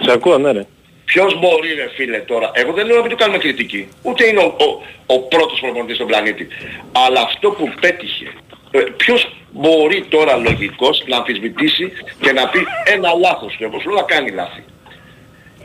[0.00, 0.66] Σε ακούω, ναι ρε.
[1.04, 4.40] Ποιος μπορεί ρε φίλε τώρα, εγώ δεν λέω να μην του κάνουμε κριτική, ούτε είναι
[4.40, 4.82] ο, ο,
[5.14, 6.48] ο πρώτος προπονητής στον πλανήτη.
[6.92, 8.32] Αλλά αυτό που πέτυχε,
[8.70, 14.02] ε, ποιος μπορεί τώρα λογικός να αμφισβητήσει και να πει ένα λάθος και όπως όλα
[14.02, 14.64] κάνει λάθη.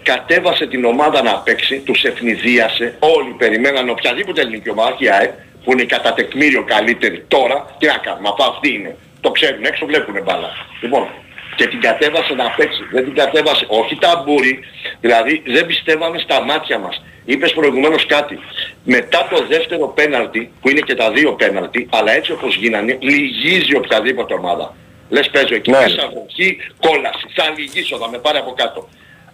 [0.04, 5.32] Κατέβασε την ομάδα να παίξει, τους ευνηδίασε, όλοι περιμέναν οποιαδήποτε ελληνική ομάδα, η ΑΕΚ,
[5.64, 8.98] που είναι κατά τεκμήριο καλύτερη τώρα, τι να κάνουμε, αφού αυτή είναι.
[9.22, 10.50] Το ξέρουν έξω, βλέπουν μπάλα.
[10.82, 11.08] Λοιπόν,
[11.56, 12.82] και την κατέβασε να παίξει.
[12.92, 14.60] Δεν την κατέβασε, όχι ταμπούρι,
[15.02, 17.04] δηλαδή δεν πιστεύαμε στα μάτια μας.
[17.26, 18.40] Είπες προηγουμένως κάτι.
[18.84, 23.76] Μετά το δεύτερο πέναλτι, που είναι και τα δύο πέναλτι, αλλά έτσι όπως γίνανε, λυγίζει
[23.76, 24.76] οποιαδήποτε ομάδα.
[25.10, 25.78] Λες παίζω εκεί Ναι.
[25.78, 27.26] μέσα από εκεί, κόλαση.
[27.36, 28.90] Θα λυγίσω, θα με πάρει από κάτω.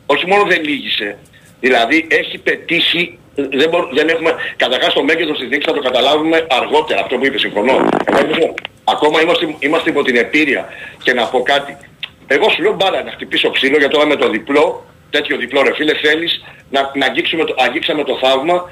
[0.06, 1.17] Όχι μόνο δεν λύγησε,
[1.60, 6.47] δηλαδή έχει πετύχει, δεν, μπορώ, δεν έχουμε, καταρχάς το μέγεθος της νίκης θα το καταλάβουμε
[6.49, 7.71] αργότερα, αυτό που είπες, συμφωνώ.
[8.06, 10.65] Εγώ νομίζω, ακόμα είμαστε, είμαστε υπό την επίρρεια
[11.04, 11.78] και να πω κάτι.
[12.27, 15.73] Εγώ σου λέω μπάλα να χτυπήσω ξύλο για τώρα με το διπλό, τέτοιο διπλό ρε
[15.73, 18.69] φίλε θέλεις να, να αγγίξουμε, το, αγγίξαμε το θαύμα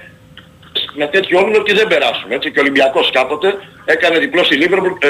[0.94, 2.36] με τέτοιο όμιλο ότι δεν περάσουμε.
[2.36, 3.54] Έτσι και ο Ολυμπιακός κάποτε
[3.86, 5.10] έκανε διπλό στη Λίβερπουλ, ε,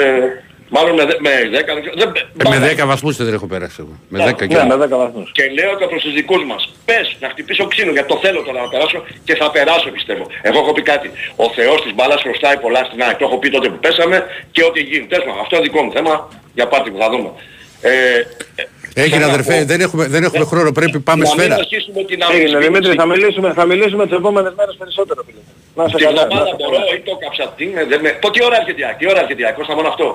[0.68, 2.12] μάλλον με, δε- με 10, δεν ξέρω, δεν,
[2.54, 3.98] Ε, με 10 βαθμούς δεν έχω περάσει εγώ.
[4.08, 5.30] Με 10 και Ναι, με 10 βαθμούς.
[5.32, 8.60] και λέω και προς τους δικούς μας, πες να χτυπήσω ξύλο γιατί το θέλω τώρα
[8.62, 10.26] να περάσω και θα περάσω πιστεύω.
[10.42, 11.10] Εγώ έχω πει κάτι.
[11.36, 13.16] Ο Θεός της μπάλας χρωστάει πολλά στην ΑΕΚ.
[13.16, 15.06] Το έχω πει τότε που πέσαμε και ό,τι γίνει.
[15.06, 16.28] Τέλος πάντων, αυτό είναι δικό μου θέμα.
[16.54, 17.30] Για πάρτι που θα δούμε.
[17.80, 21.30] Ε, ε, Έγινε θέλω να αδερφέ, πω- δεν έχουμε, δεν έχουμε χρόνο, πρέπει πάμε να
[21.30, 21.48] σφαίρα.
[21.48, 22.66] μην αρχίσουμε την Έγινε αμφισβήτηση.
[22.66, 25.38] Δημήτρη, θα μιλήσουμε, θα μιλήσουμε τις επόμενες μέρες περισσότερο φίλε.
[25.74, 26.14] Να σε Τη καλά.
[26.14, 26.94] να εβδομάδα σε μπορώ καλά.
[26.96, 27.44] ή το κάψα.
[27.56, 28.10] Τι με, δεν με...
[28.22, 30.06] Πω, τι ώρα έρχεται η ΑΕΚ, τι ώρα έρχεται η ΑΕΚ, Κώστα μόνο αυτό.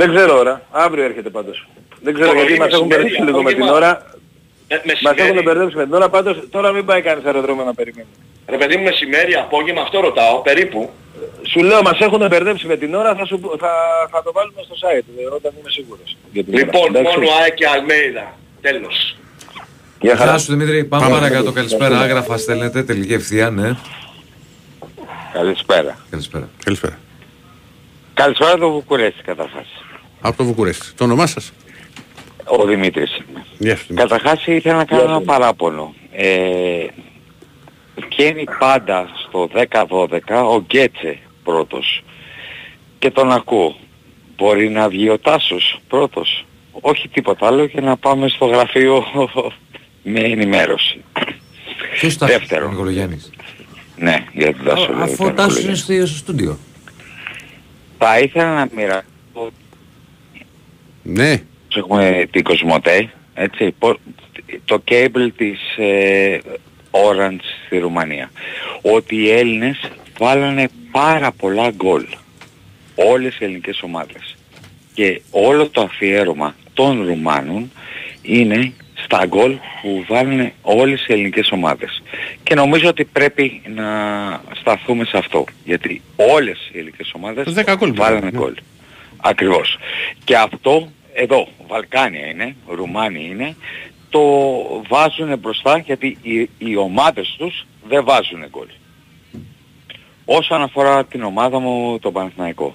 [0.00, 1.56] Δεν ξέρω ώρα, αύριο έρχεται πάντως.
[2.04, 3.86] Δεν ξέρω Το γιατί πρωί, μας έχουν μεσημέρι, μπερδέψει λίγο με την απόγευμα.
[3.88, 3.90] ώρα.
[4.68, 5.20] Ε, Μας μεσημέρι.
[5.28, 8.08] έχουν μπερδέψει με την ώρα, πάντως τώρα μην πάει κανείς αεροδρόμιο να περιμένει.
[8.48, 10.90] Ρε παιδί μου μεσημέρι, απόγευμα, αυτό ρωτάω, περίπου.
[11.50, 13.72] Σου λέω μας έχουν μπερδέψει με την ώρα, θα, σου, πω- θα,
[14.10, 16.16] θα το βάλουμε στο site ε, όταν είμαι σίγουρος.
[16.32, 16.64] για την ώρα.
[16.64, 17.18] Λοιπόν, Εντάξει.
[17.18, 18.38] μόνο ΑΕΚ και Αλμέιδα.
[18.60, 19.16] Τέλος.
[20.00, 20.30] Γεια χαρά.
[20.30, 21.16] Γεια σου Δημήτρη, πάμε Πάμε.
[21.18, 21.52] παρακάτω.
[21.52, 21.98] Καλησπέρα.
[22.00, 23.76] Άγραφα στέλνετε, τελική ευθεία, ναι.
[25.32, 25.98] Καλησπέρα.
[26.10, 26.48] Καλησπέρα.
[26.64, 26.98] Καλησπέρα.
[28.14, 29.66] Καλησπέρα το Βουκουρέστι καταρχάς.
[30.20, 30.86] Από το Βουκουρέστι.
[30.96, 31.52] Το όνομά σας;
[32.44, 33.44] Ο Δημήτρης είμαι.
[33.58, 33.84] Γεια σου.
[33.88, 34.08] Δημήτρη.
[34.08, 35.94] Καταρχάς ήθελα να κάνω ένα παράπονο.
[36.12, 36.86] Ε,
[38.08, 42.02] βγαίνει πάντα στο 10-12 ο Γκέτσε πρώτος.
[42.98, 43.76] Και τον ακούω.
[44.36, 46.44] Μπορεί να βγει ο Τάσος πρώτος.
[46.72, 49.04] Όχι τίποτα άλλο και να πάμε στο γραφείο
[50.02, 51.04] με ενημέρωση.
[52.00, 52.66] Ποιος τα Δεύτερο.
[52.66, 53.30] ο Νικολογιάννης;
[53.96, 54.92] Ναι, για τον Τάσο.
[54.92, 56.06] λέω, Αφού ο τον Τάσος είναι Νικολογιάννη.
[56.06, 56.58] στο στο στούντιο.
[57.98, 59.50] Θα ήθελα να μοιραστώ
[61.02, 61.42] Ναι.
[61.76, 63.98] έχουμε την Κοσμοτέ, έτσι, πο-
[64.64, 66.38] το cable της ε,
[66.90, 68.30] Orange στη Ρουμανία.
[68.82, 69.80] Ότι οι Έλληνες
[70.20, 72.04] βάλανε πάρα πολλά γκολ.
[72.94, 74.36] Όλες οι ελληνικές ομάδες.
[74.94, 77.70] Και όλο το αφιέρωμα των Ρουμάνων
[78.22, 78.72] είναι
[79.04, 82.02] στα γκολ που βάλανε όλες οι ελληνικές ομάδες.
[82.42, 83.86] Και νομίζω ότι πρέπει να
[84.60, 85.44] σταθούμε σε αυτό.
[85.64, 88.38] Γιατί όλες οι ελληνικές ομάδες 10 γκολ βάλανε βάλανε, ναι.
[88.38, 88.54] γκολ.
[89.16, 89.78] Ακριβώς.
[90.24, 93.56] Και αυτό εδώ, Βαλκάνια είναι, Ρουμάνοι είναι,
[94.10, 94.22] το
[94.88, 98.66] βάζουν μπροστά γιατί οι, οι ομάδες τους δεν βάζουν γκολ.
[100.32, 102.74] Όσον αφορά την ομάδα μου, τον Παναθηναϊκό,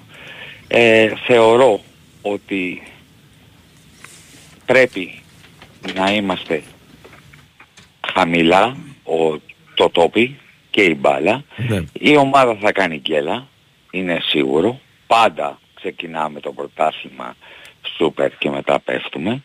[0.68, 1.80] ε, θεωρώ
[2.22, 2.82] ότι
[4.66, 5.22] πρέπει
[5.94, 6.62] να είμαστε
[8.12, 9.40] χαμηλά ο,
[9.74, 10.38] το τόπι
[10.70, 11.44] και η μπάλα.
[11.56, 11.84] Ναι.
[11.92, 13.46] Η ομάδα θα κάνει γκέλα,
[13.90, 14.80] είναι σίγουρο.
[15.06, 17.36] Πάντα ξεκινάμε το πρωτάθλημα
[17.96, 19.44] σούπερ και μετά πέφτουμε.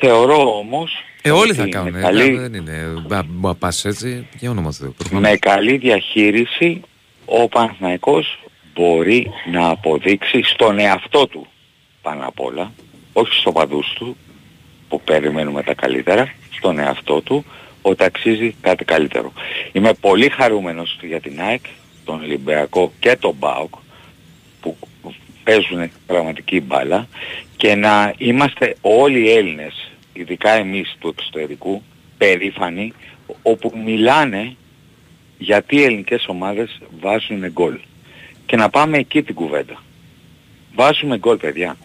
[0.00, 1.94] Θεωρώ όμως Ε, όλοι ότι θα με κάνουν.
[1.94, 3.02] ε, καλή- Δεν είναι.
[3.06, 4.94] Μπα- μπα- πας έτσι, για όνομα του Θεού.
[4.98, 5.30] προφανώς.
[5.30, 6.80] με καλή διαχείριση
[7.24, 8.38] ο Παναθηναϊκός
[8.74, 11.46] μπορεί να αποδείξει στον εαυτό του
[12.02, 12.72] πάνω απ' όλα,
[13.12, 14.16] όχι στο παντούς του
[14.88, 17.44] που περιμένουμε τα καλύτερα, στον εαυτό του
[17.82, 19.32] ότι αξίζει κάτι καλύτερο.
[19.72, 21.64] Είμαι πολύ χαρούμενος για την ΑΕΚ,
[22.04, 23.74] τον Ολυμπιακό και τον ΜΠΑΟΚ
[24.60, 24.76] που
[25.44, 27.08] παίζουν πραγματική μπάλα
[27.58, 31.82] και να είμαστε όλοι οι Έλληνες, ειδικά εμείς του εξωτερικού,
[32.18, 32.92] περήφανοι
[33.42, 34.56] όπου μιλάνε
[35.38, 37.78] γιατί οι ελληνικές ομάδες βάζουν γκολ.
[38.46, 39.82] Και να πάμε εκεί την κουβέντα.
[40.74, 41.76] Βάζουμε γκολ παιδιά.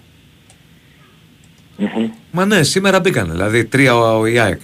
[2.32, 3.32] Μα ναι, σήμερα μπήκαν.
[3.32, 4.62] Δηλαδή τρία ο ΙΑΕΚ,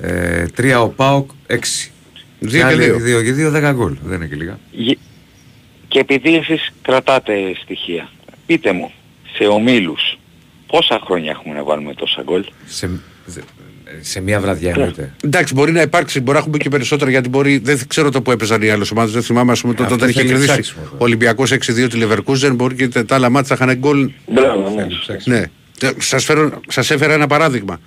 [0.00, 1.90] ε, τρία ο ΠΑΟΚ, έξι.
[2.38, 2.98] Δύο και δύο.
[2.98, 3.96] δύο και δύο, δέκα γκολ.
[4.02, 4.58] Δεν είναι και λίγα.
[4.70, 4.98] Γε-
[5.88, 8.10] Και επειδή εσείς κρατάτε στοιχεία,
[8.46, 8.92] πείτε μου
[9.34, 10.18] σε ομίλους.
[10.70, 12.90] Πόσα χρόνια έχουμε να βάλουμε τόσα γκολ; Σε,
[14.00, 15.14] σε μία βραδιά εννοείται.
[15.24, 17.58] Εντάξει, μπορεί να υπάρξει, μπορεί να έχουμε και περισσότερα γιατί μπορεί.
[17.58, 19.12] Δεν ξέρω το που έπαιζαν οι άλλες ομάδες.
[19.12, 21.56] Δεν θυμάμαι, ας πούμε, τότε Αυτό όταν είχε θέλει κερδίσει ψάξιμο, ο Ολυμπιακός 6-2
[21.90, 22.52] τη Leverkusen.
[22.54, 24.10] Μπορεί και τα άλλα μάτια είχαν γκολ.
[24.26, 24.86] Μπράβο, ναι.
[25.24, 25.44] Ναι.
[25.98, 27.80] Σας, φέρω, σας έφερα ένα παράδειγμα.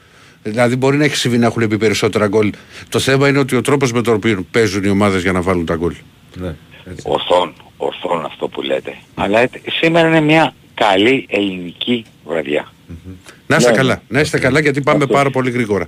[0.44, 2.52] Δηλαδή μπορεί να έχει συμβεί να έχουν μπει περισσότερα γκολ.
[2.90, 5.66] Το θέμα είναι ότι ο τρόπος με τον οποίο παίζουν οι ομάδες για να βάλουν
[5.66, 5.94] τα γκολ.
[6.36, 6.56] Ναι,
[6.86, 7.04] έτσι.
[7.04, 8.98] Ορθόν, ορθόν αυτό που λέτε.
[9.16, 10.54] Αλλά ε, σήμερα είναι μια
[10.88, 12.72] καλή ελληνική βραδιά.
[13.48, 13.78] Να είστε Ναι.
[13.78, 14.02] καλά.
[14.08, 15.88] Να είστε καλά γιατί πάμε πάρα πολύ γρήγορα.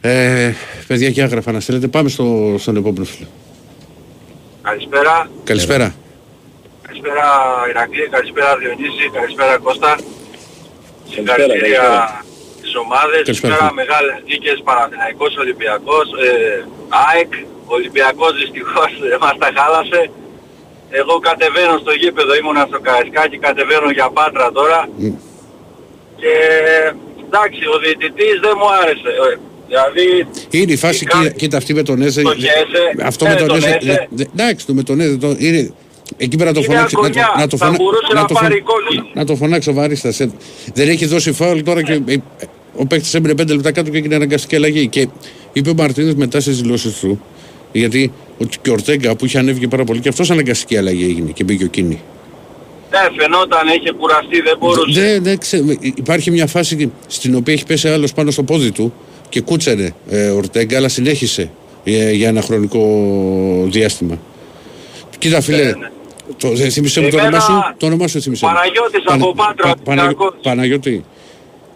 [0.00, 0.52] Ε,
[0.86, 1.88] παιδιά και άγραφα να στέλνετε.
[1.88, 3.28] Πάμε στο, στον επόμενο φίλο.
[4.62, 5.28] Καλησπέρα.
[5.44, 5.94] Καλησπέρα.
[6.86, 7.26] Καλησπέρα
[7.70, 9.86] Ηρακλή, καλησπέρα Διονύση, καλησπέρα Κώστα.
[9.88, 11.36] καλησπέρα.
[11.36, 11.84] Συγχαρητήρια
[12.58, 13.22] στις ομάδες.
[13.28, 13.54] Καλησπέρα.
[13.54, 16.30] Σήμερα μεγάλες νίκες, Παναθηναϊκός, Ολυμπιακός, ε,
[17.08, 17.32] ΑΕΚ,
[17.76, 20.00] Ολυμπιακός δυστυχώς ε, μας τα χάλασε.
[21.00, 24.80] Εγώ κατεβαίνω στο γήπεδο, ήμουνα στο Καραϊσκάκι, κατεβαίνω για Πάτρα τώρα.
[26.20, 26.32] Και
[27.26, 29.10] εντάξει, ο διαιτητής δεν μου άρεσε.
[29.32, 29.36] Ε,
[29.68, 30.06] Δηλαδή,
[30.50, 32.22] Είναι η φάση, Κα- κοίτα, κοίτα αυτή με τον Έζε.
[32.22, 33.78] Το Χέζε, Αυτό ναι, με τον τον Έζε.
[33.80, 34.08] Έζε.
[34.10, 35.16] δε- Εντάξει, το με τον Έζε.
[35.16, 35.72] το- Είναι,
[36.16, 36.94] εκεί πέρα να το Είναι φωνάξει.
[36.94, 37.34] Να το, αγωνιά.
[37.38, 39.10] να το, Θα φωνα- μπορούσε να να το, πάρει φων- κόκκινη.
[39.14, 40.20] να το φωνάξει ο Βαρίστας.
[40.20, 40.30] ε.
[40.74, 42.16] Δεν έχει δώσει φάουλ τώρα και ε,
[42.76, 44.88] ο παίκτης έμεινε 5 λεπτά κάτω και έγινε αναγκαστική αλλαγή.
[44.88, 45.08] Και
[45.52, 47.22] είπε ο Μαρτίνες μετά στις δηλώσεις του,
[47.72, 51.30] γιατί ο, και ο Ορτέγκα που είχε ανέβει πάρα πολύ και αυτός αναγκαστική αλλαγή έγινε
[51.30, 52.00] και μπήκε ο Κίνη.
[52.90, 55.00] ναι, φαινόταν, είχε κουραστεί, δεν μπορούσε.
[55.00, 55.64] Δεν, δεν ξέρω.
[55.80, 58.94] Υπάρχει μια φάση στην οποία έχει πέσει άλλος πάνω στο πόδι του
[59.28, 61.50] και κούτσερε ε, ο Ορτέγκα, αλλά συνέχισε
[61.84, 62.80] ε, για ένα χρονικό
[63.66, 64.18] διάστημα.
[65.18, 65.90] Κοίτα φίλε, ναι.
[66.36, 68.52] το, ε, θύμισε μου το Εμένα, όνομά σου, το όνομά σου θύμισε μου.
[68.52, 70.34] Παναγιώτης από Πάτρα, Ολυμπιακός.
[70.42, 71.04] Παναγιώτη,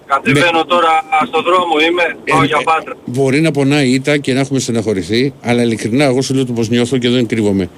[0.09, 0.93] Κατεβαίνω τώρα
[1.27, 2.95] στο δρόμο είμαι, πάω Ε, για ε, Πάτρα.
[3.05, 6.53] μπορεί να πονάει η ήττα και να έχουμε στεναχωρηθεί, αλλά ειλικρινά εγώ σου λέω το
[6.53, 7.69] πώς νιώθω και δεν κρύβομαι.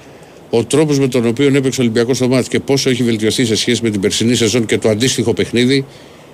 [0.49, 3.55] Ο τρόπος με τον οποίο έπαιξε ο Ολυμπιακός στο μάτς και πόσο έχει βελτιωθεί σε
[3.55, 5.85] σχέση με την περσινή σεζόν και το αντίστοιχο παιχνίδι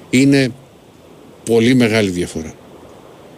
[0.10, 0.52] είναι
[1.46, 2.54] πολύ μεγάλη διαφορά.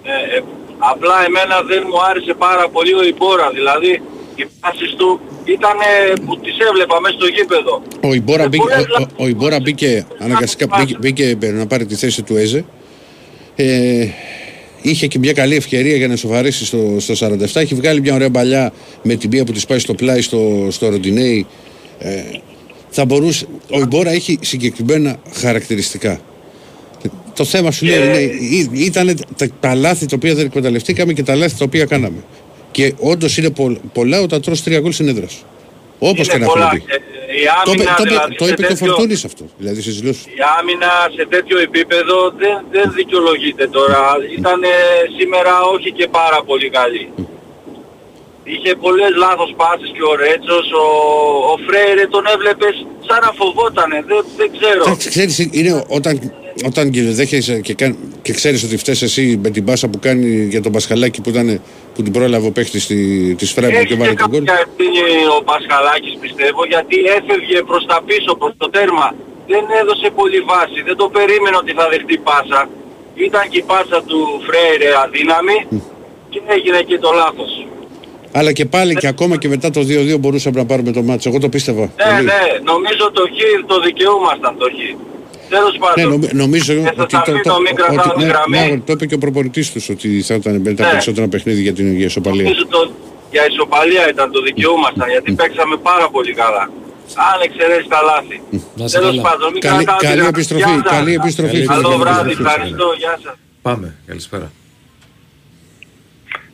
[0.03, 0.43] Ε, ε,
[0.77, 4.01] απλά εμένα δεν μου άρεσε πάρα πολύ ο Ιμπόρα, δηλαδή
[4.41, 5.77] οι πάσεις του ήταν
[6.25, 7.81] που τις έβλεπα μέσα στο γήπεδο.
[8.01, 11.85] Ο Ιμπόρα, Ε, μπήκε, πολλές ο, ο, ο Ιμπόρα μπήκε αναγκαστικά μπήκε, μπήκε να πάρει
[11.85, 12.65] τη θέση του Έζε.
[13.55, 14.07] Ε,
[14.81, 17.45] είχε και μια καλή ευκαιρία για να σοβαρήσει στο, στο 47.
[17.53, 18.73] Έχει βγάλει μια ωραία παλιά
[19.03, 21.45] με την μία που της πάει στο πλάι στο, στο Ροντινέι.
[21.99, 22.21] Ε,
[22.89, 26.19] θα μπορούσε, ο Ιμπόρα έχει συγκεκριμένα χαρακτηριστικά.
[27.35, 28.33] Το θέμα σου λέω είναι,
[28.73, 32.23] ήταν τα, τα λάθη τα οποία δεν εκμεταλλευτήκαμε και τα λάθη τα οποία κάναμε.
[32.71, 35.43] Και όντως είναι πο, πολλά όταν τρως τρία γκολ στην έδρα σου.
[35.99, 36.65] Όπω και Είναι να πολλά.
[36.65, 36.93] έχουμε πει.
[36.93, 36.97] Ε,
[37.41, 39.43] Η Το, είπε- άμυνα, το, είπε- δηλαδή, το σε είπε και ο τέτοιο- Φορτούνης αυτό.
[39.57, 40.25] Δηλαδή στις δηλώσεις.
[40.25, 44.01] Η άμυνα σε τέτοιο επίπεδο δεν, δεν δικαιολογείται τώρα.
[44.39, 44.59] Ήταν
[45.19, 47.05] σήμερα όχι και πάρα πολύ καλή.
[48.53, 50.85] Είχε πολλές λάθος πάσεις και ο Ρέτσος, ο,
[51.51, 52.75] ο Φρέιρε τον έβλεπες
[53.07, 54.81] σαν να φοβότανε, δεν, δεν ξέρω.
[54.85, 56.13] Εντάξει, ξέρεις, είναι όταν,
[56.65, 60.45] όταν και δέχεσαι και, κάν- και ξέρεις ότι φταίς εσύ με την πάσα που κάνει
[60.49, 61.61] για τον Πασχαλάκη που, ήταν,
[61.99, 62.99] που την πρόλαβε ο παίχτης τη,
[63.39, 64.43] της Φράιμπουργκ και Έχει βάλε και τον γκολ.
[64.43, 65.01] κάποια ευθύνη
[65.37, 69.07] ο Πασχαλάκης πιστεύω γιατί έφευγε προς τα πίσω, προς το τέρμα.
[69.51, 72.61] Δεν έδωσε πολύ βάση, δεν το περίμενε ότι θα δεχτεί πάσα.
[73.27, 75.57] Ήταν και η πάσα του Φρέιρε αδύναμη
[76.31, 77.51] και έγινε και το λάθος.
[78.39, 81.29] Αλλά και πάλι και ακόμα και μετά το 2-2 μπορούσαμε να πάρουμε το μάτσο.
[81.29, 81.85] Εγώ το πίστευα.
[81.99, 82.25] Ναι, πολύ.
[82.31, 82.41] ναι,
[82.71, 83.37] νομίζω το χ
[83.71, 84.79] το δικαιούμασταν το χ.
[85.49, 86.09] Τέλος Ναι, πάντων.
[86.09, 88.57] νομι- νομίζω Και σας ότι το, αφήνω, το, μην κρατάω ότι, τη ναι, γραμμή.
[88.71, 90.89] ναι, το είπε και ο προπονητής τους ότι θα ήταν με τα Ναι.
[90.91, 92.43] περισσότερα παιχνίδια για την για ισοπαλία.
[92.43, 92.91] Νομίζω το,
[93.31, 96.63] για ισοπαλία ήταν το δικαιούμασταν γιατί παίξαμε πάρα πολύ καλά.
[97.31, 98.41] Αν εξαιρέσεις τα λάθη.
[98.75, 99.29] Να είστε Τέλος καλά.
[99.29, 100.29] πάντων, μην Καλή- κρατάω τη καλή γραμμή.
[100.35, 100.91] επιστροφή, Γεια σας.
[100.95, 101.65] καλή επιστροφή, φίλε.
[101.65, 102.49] Καλό Καλή βράδυ, επιστροφή.
[102.55, 103.35] ευχαριστώ, γεια σας.
[103.61, 104.51] Πάμε, καλησπέρα.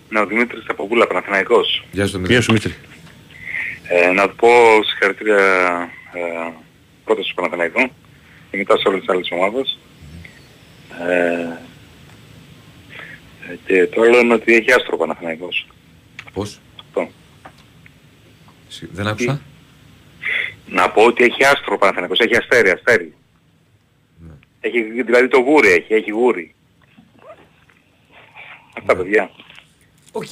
[0.09, 1.83] Ναι, ο Δημήτρης από Βούλα, Παναθηναϊκός.
[1.91, 2.33] Γεια σου, Δημήτρη.
[2.33, 2.73] Γεια σου Μήτρη.
[3.87, 4.49] Ε, να του πω
[4.89, 5.37] συγχαρητήρια
[6.13, 6.51] ε,
[7.05, 7.81] πρώτα στους Παναθηναϊκό
[8.55, 9.77] και μετά σε όλες τις άλλες ομάδες.
[11.07, 11.41] Ε,
[13.51, 15.67] ε, και το άλλο είναι ότι έχει άστρο ο Παναθηναϊκός.
[16.33, 17.09] Πώς, Αυτό.
[18.67, 19.41] Συ- δεν άκουσα.
[20.67, 23.13] Να πω ότι έχει άστρο ο Παναθηναϊκός, έχει αστέρι, αστέρι.
[24.59, 26.55] Έχει, δηλαδή το γούρι έχει, έχει γούρι.
[28.77, 29.31] Αυτά παιδιά.
[30.11, 30.27] Οκ.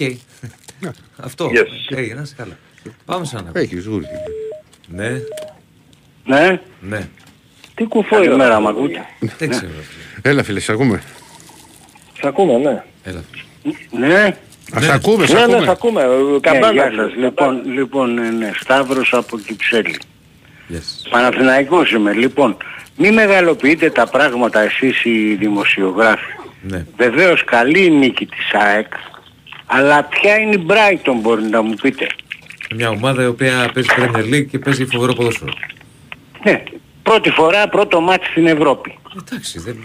[1.18, 1.50] Αυτό.
[1.54, 1.68] Yes.
[1.92, 2.58] OK, να είσαι καλά.
[3.06, 4.06] Πάμε σαν να Έχεις γούρι.
[4.88, 5.22] Ναι,
[6.26, 7.10] Ναι, ναι.
[7.76, 9.06] Τι κουφό ημέρα μ' ακούτε.
[9.38, 9.72] Δεν ξέρω.
[10.22, 11.02] Έλα φίλε, σε ακούμε.
[12.22, 12.84] Σ' ακούμε, ναι.
[13.04, 13.24] Έλα.
[13.92, 14.36] Ναι,
[14.76, 15.66] Α, σε ακούμε, σε ναι, ναι, ακούμε.
[15.66, 16.02] σ' ακούμε.
[16.04, 16.96] Ναι, Καμπάνα γεια σας.
[16.96, 17.16] σας.
[17.16, 19.96] Λοιπόν, λοιπόν, ναι, ναι, Σταύρος από Κυψέλη.
[20.72, 21.10] Yes.
[21.10, 22.14] Παναθηναϊκός είμαι.
[22.14, 22.58] Λοιπόν,
[22.98, 26.32] μη μεγαλοποιείτε τα πράγματα εσείς οι δημοσιογράφοι.
[26.62, 26.86] Ναι.
[26.98, 28.88] Βεβαίως καλή η νίκη της ΑΕΚ,
[29.66, 32.08] αλλά ποια είναι η Brighton μπορεί να μου πείτε.
[32.76, 35.54] Μια ομάδα η οποία παίζει Premier League και παίζει φοβερό ποδόσφαιρο.
[36.44, 36.64] Ναι,
[37.04, 38.98] Πρώτη φορά πρώτο μάτι στην Ευρώπη.
[39.28, 39.78] Εντάξει, δεν...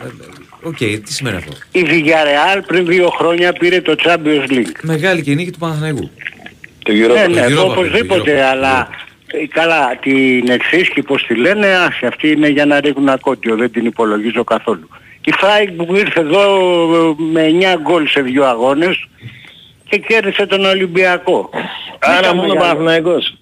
[0.62, 4.72] Οκ, τι σημαίνει αυτό; Η Villarreal πριν δύο χρόνια πήρε το Champions League.
[4.82, 6.10] Μεγάλη και η νίκη του Παναθηναϊκού.
[6.82, 7.28] Το Europa.
[7.30, 8.50] Ναι, ναι, Europa, οπωσδήποτε, Europa.
[8.50, 8.88] αλλά
[9.26, 13.72] ε, καλά, την εξίσχυ πως τη λένε, άσχη, αυτή είναι για να ρίχνουν ακότιο, δεν
[13.72, 14.88] την υπολογίζω καθόλου.
[15.24, 16.42] Η Φράιμπουργκ ήρθε εδώ
[16.94, 19.08] ε, με 9 γκολ σε δύο αγώνες
[19.88, 21.50] και κέρδισε τον Ολυμπιακό.
[21.98, 22.66] Άρα Ήταν μόνο μεγάλο.
[22.66, 23.37] Παναθηναϊκός.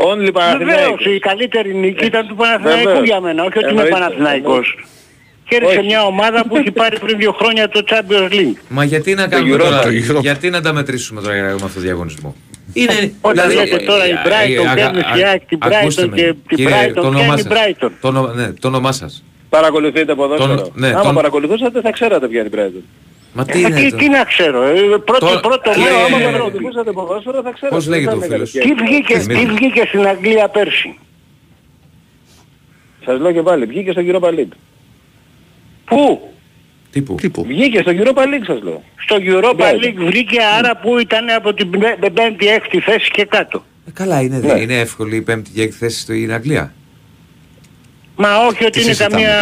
[0.00, 1.04] Only Βεβαίως, Παναθηναϊκός.
[1.06, 3.04] η καλύτερη νίκη ήταν του Παναθηναϊκού βεβαίως.
[3.06, 4.78] για μένα, όχι ότι είμαι Εννοείται, Παναθηναϊκός.
[5.48, 5.86] Κέρδισε Όχι.
[5.86, 8.56] μια ομάδα που έχει πάρει πριν δύο χρόνια το Champions League.
[8.68, 10.20] Μα γιατί να κάνουμε Europa, τώρα, το Europa.
[10.20, 12.34] γιατί να τα μετρήσουμε τώρα με αυτό το διαγωνισμό;
[12.72, 16.02] Είναι, Όταν λέτε τώρα η ε, Brighton ε, παίρνει α- στη α- ΑΕΚ την ακούστε
[16.02, 16.16] Brighton με.
[16.16, 17.52] και την Κύριε, Brighton το όνομά πιάνει σας.
[17.52, 19.24] Brighton; Το όνομα- ναι, το όνομά σας.
[19.48, 20.70] Παρακολουθείτε ποδόσφαιρο.
[20.74, 22.82] ναι, Άμα τον- παρακολουθούσατε θα ξέρατε ποια είναι η Brighton.
[23.32, 23.96] Μα τι Ε, είναι τι, αυτό.
[23.96, 24.72] τι να ξέρω, ε,
[25.04, 27.74] πρώτο, Τώρα- πρώτο Κύριε- μάτι- Άμα ε, παρακολουθούσατε ποδόσφαιρο θα ξέρατε.
[27.76, 28.74] Πώς Δεν λέγεται θα ο είναι φίλος; καλοκαίρι.
[28.76, 29.54] Τι βγήκε, τι Θυμίζω.
[29.54, 30.98] βγήκε στην Αγγλία πέρσι;
[33.04, 34.54] Σας λέω και πάλι, βγήκε στο Europa League.
[35.84, 36.20] Πού;
[36.90, 37.14] Τύπου.
[37.14, 37.44] Τύπου.
[37.44, 38.82] Βγήκε στο Europa League σας λέω.
[39.04, 39.84] Στο Europa Brighton.
[39.84, 41.70] League βρήκε άρα που ήταν από την
[42.14, 43.64] 5η-6η θέση και κάτω.
[43.88, 44.60] Ε, Καλά είναι, Ναι.
[44.60, 46.72] είναι εύκολη η πέμπτη και έκτη θέση στην Αγγλία.
[48.20, 49.36] Μα όχι ότι Τι είναι συζητάμε καμία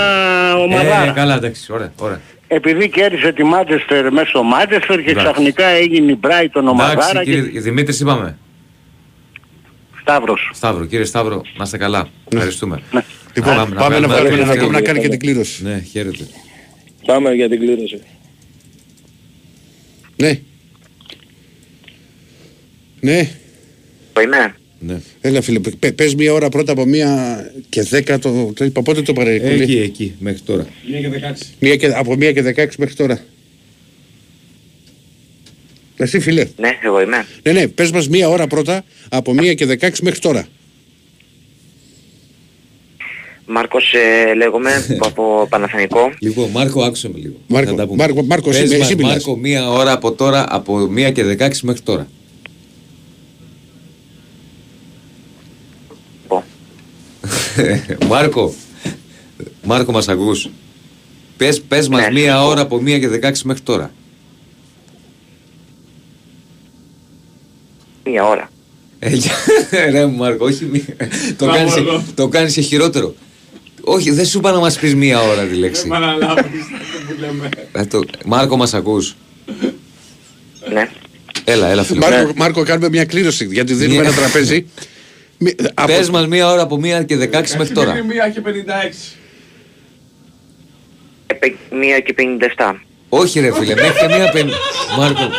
[0.48, 1.12] Ε, ομαδάρα.
[1.12, 2.20] καλά, εντάξει, ωραία, ωραία.
[2.48, 5.30] Επειδή κέρδισε τη Μάντσεστερ μέσα στο Μάντσεστερ και Εντάξει.
[5.32, 8.38] ξαφνικά έγινε η Brighton ομαδάρα Εντάξει, και κύριε Δημήτρης, είπαμε.
[10.00, 10.50] Σταύρος.
[10.54, 12.08] Σταύρο, κύριε Σταύρο, να είστε καλά.
[12.32, 12.82] Ευχαριστούμε.
[13.34, 14.54] Λοιπόν, Πάμε να πάμε να βγάλουμε βάλουμε ένα ένα τελευταίο.
[14.54, 15.62] ακόμα να κάνει και την κλήρωση.
[15.62, 16.26] Ναι, χαίρετε.
[17.06, 18.00] Πάμε για την κλήρωση.
[20.16, 20.40] Ναι.
[23.00, 23.28] Ναι.
[24.12, 24.54] Το είμαι.
[24.80, 25.00] Ναι.
[25.20, 29.02] Έλα φίλε, πε- πες μία ώρα πρώτα από μία και δέκα το, το είπα πότε
[29.02, 29.62] το παρεκκολεί.
[29.62, 30.66] Εκεί, εκεί, μέχρι τώρα.
[31.58, 33.20] Μία και, από μία και δεκάξι μέχρι τώρα.
[35.96, 36.46] Εσύ φίλε.
[36.56, 37.26] Ναι, εγώ είμαι.
[37.42, 40.46] Ναι, ναι, πες μας μία ώρα πρώτα από μία και δεκάξι μέχρι τώρα.
[43.46, 44.70] Μάρκος ε, λέγομαι
[45.08, 46.12] από Παναθηνικό.
[46.18, 47.34] Λοιπόν, Μάρκο, άκουσε με λίγο.
[47.46, 47.96] Μάρκο, Θα τα πούμε.
[48.02, 49.10] Μάρκο, Μάρκο, Πες εσύ- μας, εσύ μιλάς.
[49.12, 52.08] Μάρκο, μία ώρα από τώρα, από μία και δεκάξι μέχρι τώρα.
[56.28, 56.44] Πω.
[58.08, 58.54] Μάρκο,
[59.64, 60.48] Μάρκο μας ακούς;
[61.36, 63.90] Πες, πες μας Ναι, μία σας ώρα από μία και δεκάξι μέχρι τώρα.
[68.04, 68.50] Μία ώρα.
[68.98, 69.32] Ε, για-
[69.90, 70.82] Ρε μου Μάρκο, όχι μία.
[71.36, 71.74] το, κάνεις,
[72.14, 73.14] το κάνεις και χειρότερο.
[73.80, 75.88] Όχι, δεν σου είπα να μας πεις μία ώρα τη λέξη.
[77.72, 79.16] Ε, το- Μάρκο μας ακούς;
[80.72, 80.88] Ναι.
[81.44, 81.98] Έλα, έλα φίλε.
[81.98, 84.08] Μάρκο, Μάρκο, κάνουμε μια κλήρωση γιατί δίνουμε Μία.
[84.08, 84.66] ένα τραπέζι.
[85.38, 87.94] Μη- από- Πες μας μία ώρα από μία και δεκάξι μέχρι τώρα.
[88.04, 89.16] Μία και 56.
[91.26, 92.14] Επε- Μία και
[92.56, 92.74] 57.
[93.08, 94.50] Όχι ρε φίλε, μέχρι και μία πεν...
[94.98, 95.30] Μάρκο,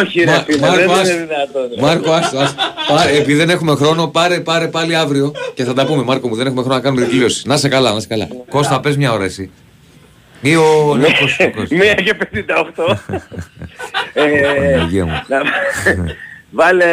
[0.00, 1.68] Όχι ρε Μα- φίλε, Μάρκο, δεν ας- είναι δυνατόν.
[1.74, 1.80] ρε.
[1.80, 2.62] Μάρκο, άστο, άστο.
[2.88, 6.02] Πάρε, επειδή δεν έχουμε χρόνο, πάρε, πάρε πάλι αύριο και θα τα πούμε.
[6.02, 7.48] Μάρκο μου, δεν έχουμε χρόνο να κάνουμε την κλήρωση.
[7.48, 8.28] Να σε καλά, να σε καλά.
[8.48, 9.50] Κώστα, πες μια ώρα εσύ.
[10.40, 11.78] Ή ο ναι, Κώστα, ο Κώστας.
[11.78, 12.96] Μία και 58.
[14.12, 14.22] Ε,
[14.74, 15.22] Παναγία μου.
[15.28, 15.42] να-
[16.58, 16.86] Βάλε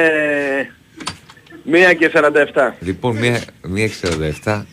[1.69, 2.71] μία και 47.
[2.79, 3.93] Λοιπόν, μία, μία και
[4.43, 4.63] 47.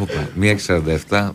[0.00, 0.62] Όπα, μία και
[1.08, 1.30] 47.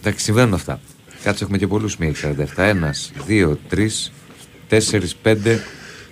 [0.00, 0.80] Εντάξει, συμβαίνουν αυτά.
[1.22, 2.18] Κάτσε, έχουμε και πολλούς μία και
[2.56, 2.62] 47.
[2.62, 4.12] Ένας, δύο, τρεις,
[4.68, 5.62] τέσσερις, πέντε,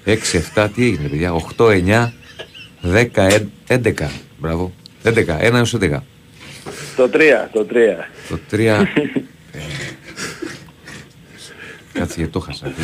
[0.04, 0.68] έξι, εφτά.
[0.68, 2.12] Τι έγινε, παιδιά; Οχτώ, εννιά,
[2.80, 4.10] δέκα, εν- έντεκα.
[4.38, 4.72] Μπράβο.
[5.02, 6.04] Έντεκα, ένα έως έντεκα.
[6.96, 7.18] Το 3,
[7.52, 7.74] το 3.
[8.28, 8.92] Το τρία...
[9.52, 9.60] ε,
[11.92, 12.72] Κάτσε γιατί το χάσα.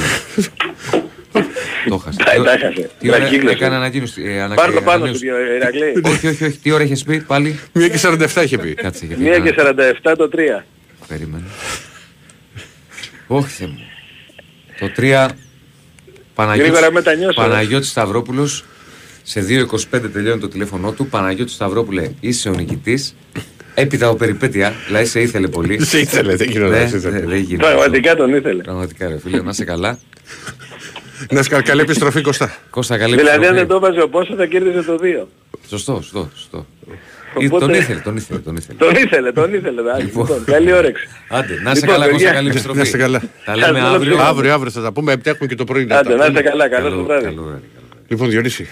[1.86, 1.96] φίλε.
[1.96, 2.18] Το χάσα.
[2.24, 2.90] Τα- Τι ο- τα έχασε.
[3.00, 3.54] Τι ώρα Ανακύκλωσε.
[3.54, 4.22] έκανε ανακοίνωση.
[4.24, 5.18] ε, ανα- Πάρ' το πάνω ανανέωση.
[5.18, 5.26] σου,
[5.56, 6.00] Ηρακλή.
[6.12, 6.58] Όχι, όχι, όχι.
[6.58, 8.74] Τι ώρα είχες πει πάλι; Μία και 47 είχε πει.
[8.74, 9.22] Κάτσε γιατί.
[9.22, 10.64] Μία έκανα- και 47 το 3.
[11.08, 11.44] Περίμενε.
[13.26, 13.78] Όχι, Θεέ μου.
[14.78, 15.28] Το 3
[16.34, 17.48] Παναγιώτης, Γρήγορα μετανιώσω, ρε.
[17.48, 18.64] Παναγιώτης Σταυρόπουλος
[19.22, 21.06] σε 2.25 τελειώνει το τηλέφωνό του.
[21.06, 23.16] Παναγιώτης Σταυρόπουλε, είσαι ο νικητής.
[23.74, 25.84] Έπειτα ο περιπέτεια, δηλαδή σε ήθελε πολύ.
[25.84, 27.18] Σε ήθελε, δεν γινόταν, Ναι, σε ήθελε.
[27.18, 27.66] δεν- δεν γίνεται.
[27.68, 28.62] Πραγματικά τον ήθελε.
[28.62, 29.98] Πραγματικά ρε φίλε, να είσαι καλά.
[31.30, 32.56] Να σε καλή επιστροφή Κωστά.
[32.70, 33.58] Κώστα καλή Δηλαδή αν επιστροφή.
[33.58, 35.26] δεν το βάζει ο πόσο θα κέρδιζε το 2.
[35.68, 36.66] Σωστό, σωστό, σωστό.
[37.34, 38.78] Οπότε- Τον ήθελε, τον ήθελε, τον ήθελε.
[38.78, 39.80] Τον ήθελε, τον ήθελε.
[39.80, 40.04] εντάξει.
[40.04, 40.22] Λοιπόν.
[40.26, 41.06] Λοιπόν, καλή όρεξη.
[41.28, 42.32] Άντε, να είσαι Λοιπόν, καλά, Κώστα, παιδιά.
[42.32, 42.78] καλή επιστροφή.
[42.78, 43.22] Να είστε καλά.
[43.44, 44.12] Τα λέμε Σας αύριο.
[44.12, 45.84] θέλω Αύριο, αύριο θα τα πούμε, έχουμε και το πρωί.
[45.84, 46.38] να Άντε, τα να πούμε.
[46.38, 47.24] είστε καλά, καλό Καλό- το βράδυ.
[47.24, 47.62] καλό βράδυ.
[48.08, 48.68] Λοιπόν, Διονύση,